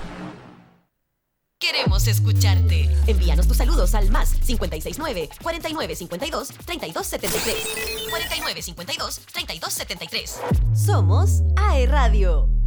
Queremos 1.60 2.08
escucharte. 2.08 2.90
Envíanos 3.06 3.46
tus 3.46 3.58
saludos 3.58 3.94
al 3.94 4.10
más 4.10 4.34
569 4.34 5.28
4952 5.40 6.48
3273. 6.66 7.54
4952 8.10 9.20
3273. 9.32 10.40
Somos 10.74 11.42
AE 11.54 11.86
Radio. 11.86 12.61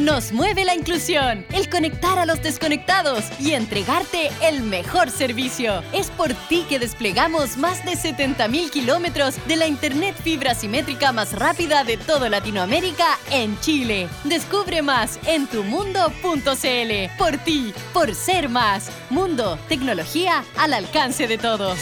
Nos 0.00 0.32
mueve 0.32 0.64
la 0.64 0.74
inclusión, 0.74 1.44
el 1.52 1.68
conectar 1.68 2.18
a 2.18 2.24
los 2.24 2.42
desconectados 2.42 3.24
y 3.38 3.52
entregarte 3.52 4.30
el 4.40 4.62
mejor 4.62 5.10
servicio. 5.10 5.82
Es 5.92 6.08
por 6.08 6.32
ti 6.48 6.64
que 6.70 6.78
desplegamos 6.78 7.58
más 7.58 7.84
de 7.84 7.92
70.000 7.92 8.70
kilómetros 8.70 9.34
de 9.46 9.56
la 9.56 9.66
Internet 9.66 10.16
fibra 10.24 10.54
simétrica 10.54 11.12
más 11.12 11.34
rápida 11.34 11.84
de 11.84 11.98
toda 11.98 12.30
Latinoamérica 12.30 13.18
en 13.30 13.60
Chile. 13.60 14.08
Descubre 14.24 14.80
más 14.80 15.20
en 15.26 15.46
tumundo.cl. 15.46 17.18
Por 17.18 17.36
ti, 17.44 17.74
por 17.92 18.14
ser 18.14 18.48
más. 18.48 18.90
Mundo, 19.10 19.58
tecnología 19.68 20.44
al 20.56 20.72
alcance 20.72 21.28
de 21.28 21.36
todos. 21.36 21.78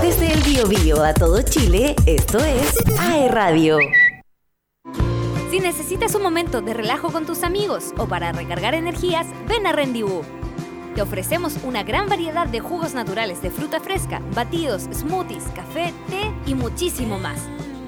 Desde 0.00 0.32
el 0.32 0.40
Biobío 0.42 1.04
a 1.04 1.14
todo 1.14 1.42
Chile, 1.42 1.94
esto 2.06 2.38
es 2.38 2.74
AE 2.98 3.28
Radio. 3.28 3.78
Si 5.50 5.60
necesitas 5.60 6.14
un 6.14 6.22
momento 6.22 6.60
de 6.62 6.74
relajo 6.74 7.12
con 7.12 7.26
tus 7.26 7.42
amigos 7.42 7.92
o 7.98 8.06
para 8.06 8.32
recargar 8.32 8.74
energías, 8.74 9.26
ven 9.46 9.66
a 9.66 9.72
Rendibú. 9.72 10.22
Te 10.94 11.02
ofrecemos 11.02 11.56
una 11.64 11.82
gran 11.82 12.08
variedad 12.08 12.46
de 12.46 12.60
jugos 12.60 12.94
naturales 12.94 13.42
de 13.42 13.50
fruta 13.50 13.80
fresca, 13.80 14.20
batidos, 14.34 14.88
smoothies, 14.92 15.44
café, 15.54 15.92
té 16.08 16.32
y 16.46 16.54
muchísimo 16.54 17.18
más. 17.18 17.40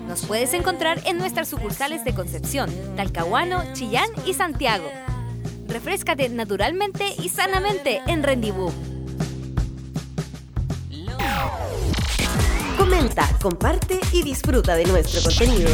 Nos 0.07 0.27
puedes 0.27 0.53
encontrar 0.55 1.01
en 1.07 1.19
nuestras 1.19 1.49
sucursales 1.49 2.05
de 2.05 2.15
Concepción, 2.15 2.71
Talcahuano, 2.97 3.63
Chillán 3.73 4.09
y 4.27 4.35
Santiago. 4.35 4.89
Refrescate 5.67 6.29
naturalmente 6.29 7.15
y 7.19 7.31
sanamente 7.31 8.03
en 8.07 8.23
Rendibú. 8.23 8.71
Comenta, 12.77 13.29
comparte 13.41 14.01
y 14.13 14.23
disfruta 14.23 14.75
de 14.75 14.85
nuestro 14.85 15.23
contenido. 15.23 15.71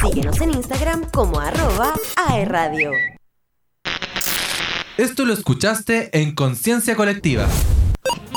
Síguenos 0.00 0.40
en 0.40 0.50
Instagram 0.50 1.10
como 1.10 1.40
arroba 1.40 1.94
aeradio. 2.28 2.92
Esto 4.96 5.24
lo 5.24 5.32
escuchaste 5.32 6.10
en 6.20 6.34
Conciencia 6.34 6.96
Colectiva. 6.96 7.46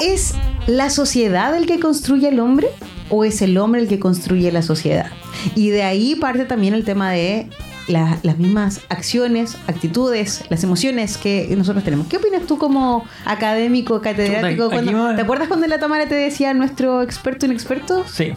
¿Es 0.01 0.33
la 0.67 0.89
sociedad 0.89 1.55
el 1.55 1.65
que 1.65 1.79
construye 1.79 2.29
el 2.29 2.39
hombre 2.39 2.67
o 3.09 3.23
es 3.23 3.41
el 3.41 3.57
hombre 3.57 3.81
el 3.81 3.87
que 3.87 3.99
construye 3.99 4.51
la 4.51 4.61
sociedad? 4.61 5.11
Y 5.55 5.69
de 5.69 5.83
ahí 5.83 6.15
parte 6.15 6.45
también 6.45 6.73
el 6.73 6.85
tema 6.85 7.11
de 7.11 7.49
la- 7.87 8.17
las 8.23 8.37
mismas 8.37 8.81
acciones, 8.89 9.57
actitudes, 9.67 10.43
las 10.49 10.63
emociones 10.63 11.17
que 11.17 11.53
nosotros 11.57 11.83
tenemos. 11.83 12.07
¿Qué 12.07 12.17
opinas 12.17 12.43
tú 12.47 12.57
como 12.57 13.05
académico, 13.25 14.01
catedrático? 14.01 14.65
Chuta, 14.65 14.75
aquí 14.77 14.85
cuando- 14.91 15.09
me- 15.09 15.15
¿Te 15.15 15.21
acuerdas 15.21 15.47
cuando 15.47 15.65
en 15.65 15.69
la 15.71 15.79
Tamara 15.79 16.07
te 16.07 16.15
decía 16.15 16.53
nuestro 16.53 17.01
experto 17.01 17.45
inexperto? 17.45 18.05
Sí. 18.07 18.33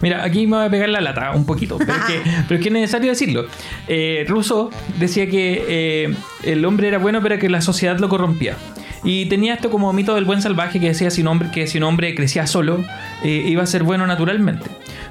Mira, 0.00 0.22
aquí 0.22 0.46
me 0.46 0.56
voy 0.58 0.66
a 0.66 0.70
pegar 0.70 0.88
la 0.90 1.00
lata 1.00 1.30
un 1.34 1.46
poquito, 1.46 1.78
pero 1.78 1.92
es 1.94 2.04
que, 2.04 2.20
pero 2.48 2.56
es, 2.56 2.62
que 2.62 2.68
es 2.68 2.72
necesario 2.72 3.10
decirlo. 3.10 3.46
Eh, 3.88 4.24
Rousseau 4.28 4.70
decía 4.98 5.28
que 5.28 5.64
eh, 5.66 6.14
el 6.42 6.64
hombre 6.64 6.88
era 6.88 6.98
bueno, 6.98 7.20
pero 7.22 7.38
que 7.38 7.48
la 7.48 7.60
sociedad 7.62 7.98
lo 7.98 8.08
corrompía. 8.08 8.56
Y 9.02 9.26
tenía 9.26 9.54
esto 9.54 9.70
como 9.70 9.92
mito 9.92 10.14
del 10.14 10.24
buen 10.24 10.40
salvaje 10.42 10.80
que 10.80 10.86
decía 10.88 11.10
si 11.10 11.20
un 11.20 11.28
hombre, 11.28 11.50
que 11.50 11.66
si 11.66 11.76
un 11.78 11.84
hombre 11.84 12.14
crecía 12.14 12.46
solo, 12.46 12.82
eh, 13.22 13.44
iba 13.46 13.62
a 13.62 13.66
ser 13.66 13.82
bueno 13.82 14.06
naturalmente. 14.06 14.66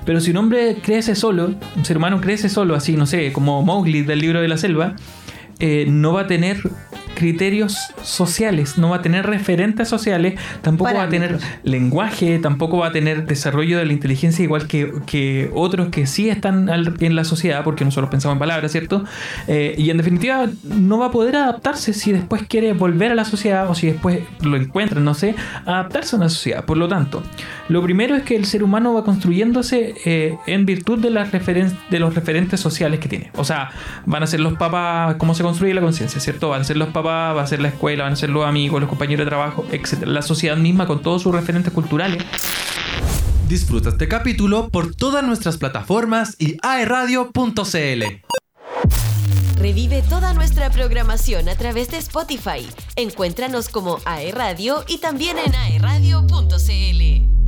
Pero 0.05 0.19
si 0.19 0.31
un 0.31 0.37
hombre 0.37 0.77
crece 0.83 1.15
solo, 1.15 1.53
un 1.75 1.85
ser 1.85 1.97
humano 1.97 2.19
crece 2.21 2.49
solo, 2.49 2.75
así, 2.75 2.95
no 2.97 3.05
sé, 3.05 3.31
como 3.31 3.61
Mowgli 3.63 4.01
del 4.03 4.19
libro 4.19 4.41
de 4.41 4.47
la 4.47 4.57
selva, 4.57 4.95
eh, 5.59 5.85
no 5.87 6.13
va 6.13 6.21
a 6.21 6.27
tener 6.27 6.57
criterios 7.15 7.77
sociales, 8.01 8.79
no 8.79 8.89
va 8.89 8.95
a 8.97 9.01
tener 9.03 9.25
referentes 9.27 9.87
sociales, 9.87 10.33
tampoco 10.63 10.95
va 10.95 11.03
a 11.03 11.09
tener 11.09 11.37
lenguaje, 11.63 12.39
tampoco 12.39 12.79
va 12.79 12.87
a 12.87 12.91
tener 12.91 13.27
desarrollo 13.27 13.77
de 13.77 13.85
la 13.85 13.93
inteligencia 13.93 14.43
igual 14.43 14.67
que, 14.67 14.91
que 15.05 15.51
otros 15.53 15.89
que 15.89 16.07
sí 16.07 16.29
están 16.29 16.69
al- 16.69 16.95
en 16.99 17.15
la 17.15 17.23
sociedad, 17.23 17.63
porque 17.63 17.85
nosotros 17.85 18.09
pensamos 18.09 18.33
en 18.35 18.39
palabras, 18.39 18.71
¿cierto? 18.71 19.03
Eh, 19.47 19.75
y 19.77 19.91
en 19.91 19.97
definitiva 19.97 20.49
no 20.63 20.97
va 20.97 21.05
a 21.05 21.11
poder 21.11 21.35
adaptarse 21.35 21.93
si 21.93 22.11
después 22.11 22.43
quiere 22.47 22.73
volver 22.73 23.11
a 23.11 23.15
la 23.15 23.25
sociedad 23.25 23.69
o 23.69 23.75
si 23.75 23.87
después 23.87 24.19
lo 24.41 24.57
encuentra, 24.57 24.99
no 24.99 25.13
sé, 25.13 25.35
adaptarse 25.65 26.15
a 26.15 26.17
una 26.19 26.29
sociedad. 26.29 26.65
Por 26.65 26.77
lo 26.77 26.87
tanto, 26.87 27.21
lo 27.69 27.81
primero 27.81 28.15
es 28.15 28.23
que 28.23 28.35
el 28.35 28.45
ser 28.45 28.63
humano 28.63 28.93
va 28.93 29.03
construyéndose 29.03 29.95
eh, 30.05 30.37
en 30.47 30.65
virtud 30.65 30.99
de, 30.99 31.09
las 31.09 31.31
referen- 31.31 31.77
de 31.89 31.99
los 31.99 32.13
referentes 32.13 32.59
sociales 32.59 32.99
que 32.99 33.07
tiene. 33.07 33.31
O 33.35 33.43
sea, 33.45 33.71
van 34.05 34.21
a 34.23 34.27
ser 34.27 34.39
los 34.41 34.53
papás, 34.57 35.15
cómo 35.17 35.33
se 35.33 35.43
construye 35.43 35.73
la 35.73 35.81
conciencia, 35.81 36.19
¿cierto? 36.19 36.49
Van 36.49 36.61
a 36.61 36.63
ser 36.65 36.77
los 36.77 36.89
papás, 36.89 37.35
va 37.35 37.41
a 37.41 37.47
ser 37.47 37.61
la 37.61 37.69
escuela, 37.69 38.03
van 38.03 38.13
a 38.13 38.15
ser 38.17 38.29
los 38.29 38.45
amigos, 38.45 38.81
los 38.81 38.89
compañeros 38.89 39.25
de 39.25 39.29
trabajo, 39.29 39.65
etc. 39.71 40.03
La 40.05 40.21
sociedad 40.21 40.57
misma 40.57 40.85
con 40.87 41.01
todos 41.01 41.21
sus 41.21 41.33
referentes 41.33 41.71
culturales. 41.73 42.23
Disfruta 43.47 43.89
este 43.89 44.07
capítulo 44.07 44.69
por 44.69 44.95
todas 44.95 45.23
nuestras 45.23 45.57
plataformas 45.57 46.35
y 46.39 46.57
aeradio.cl. 46.63 48.03
Revive 49.59 50.01
toda 50.09 50.33
nuestra 50.33 50.69
programación 50.71 51.47
a 51.47 51.55
través 51.55 51.89
de 51.91 51.97
Spotify. 51.97 52.67
Encuéntranos 52.95 53.69
como 53.69 53.99
AE 54.05 54.31
Radio 54.31 54.83
y 54.87 54.97
también 54.97 55.37
en 55.37 55.55
aeradio.cl. 55.55 57.42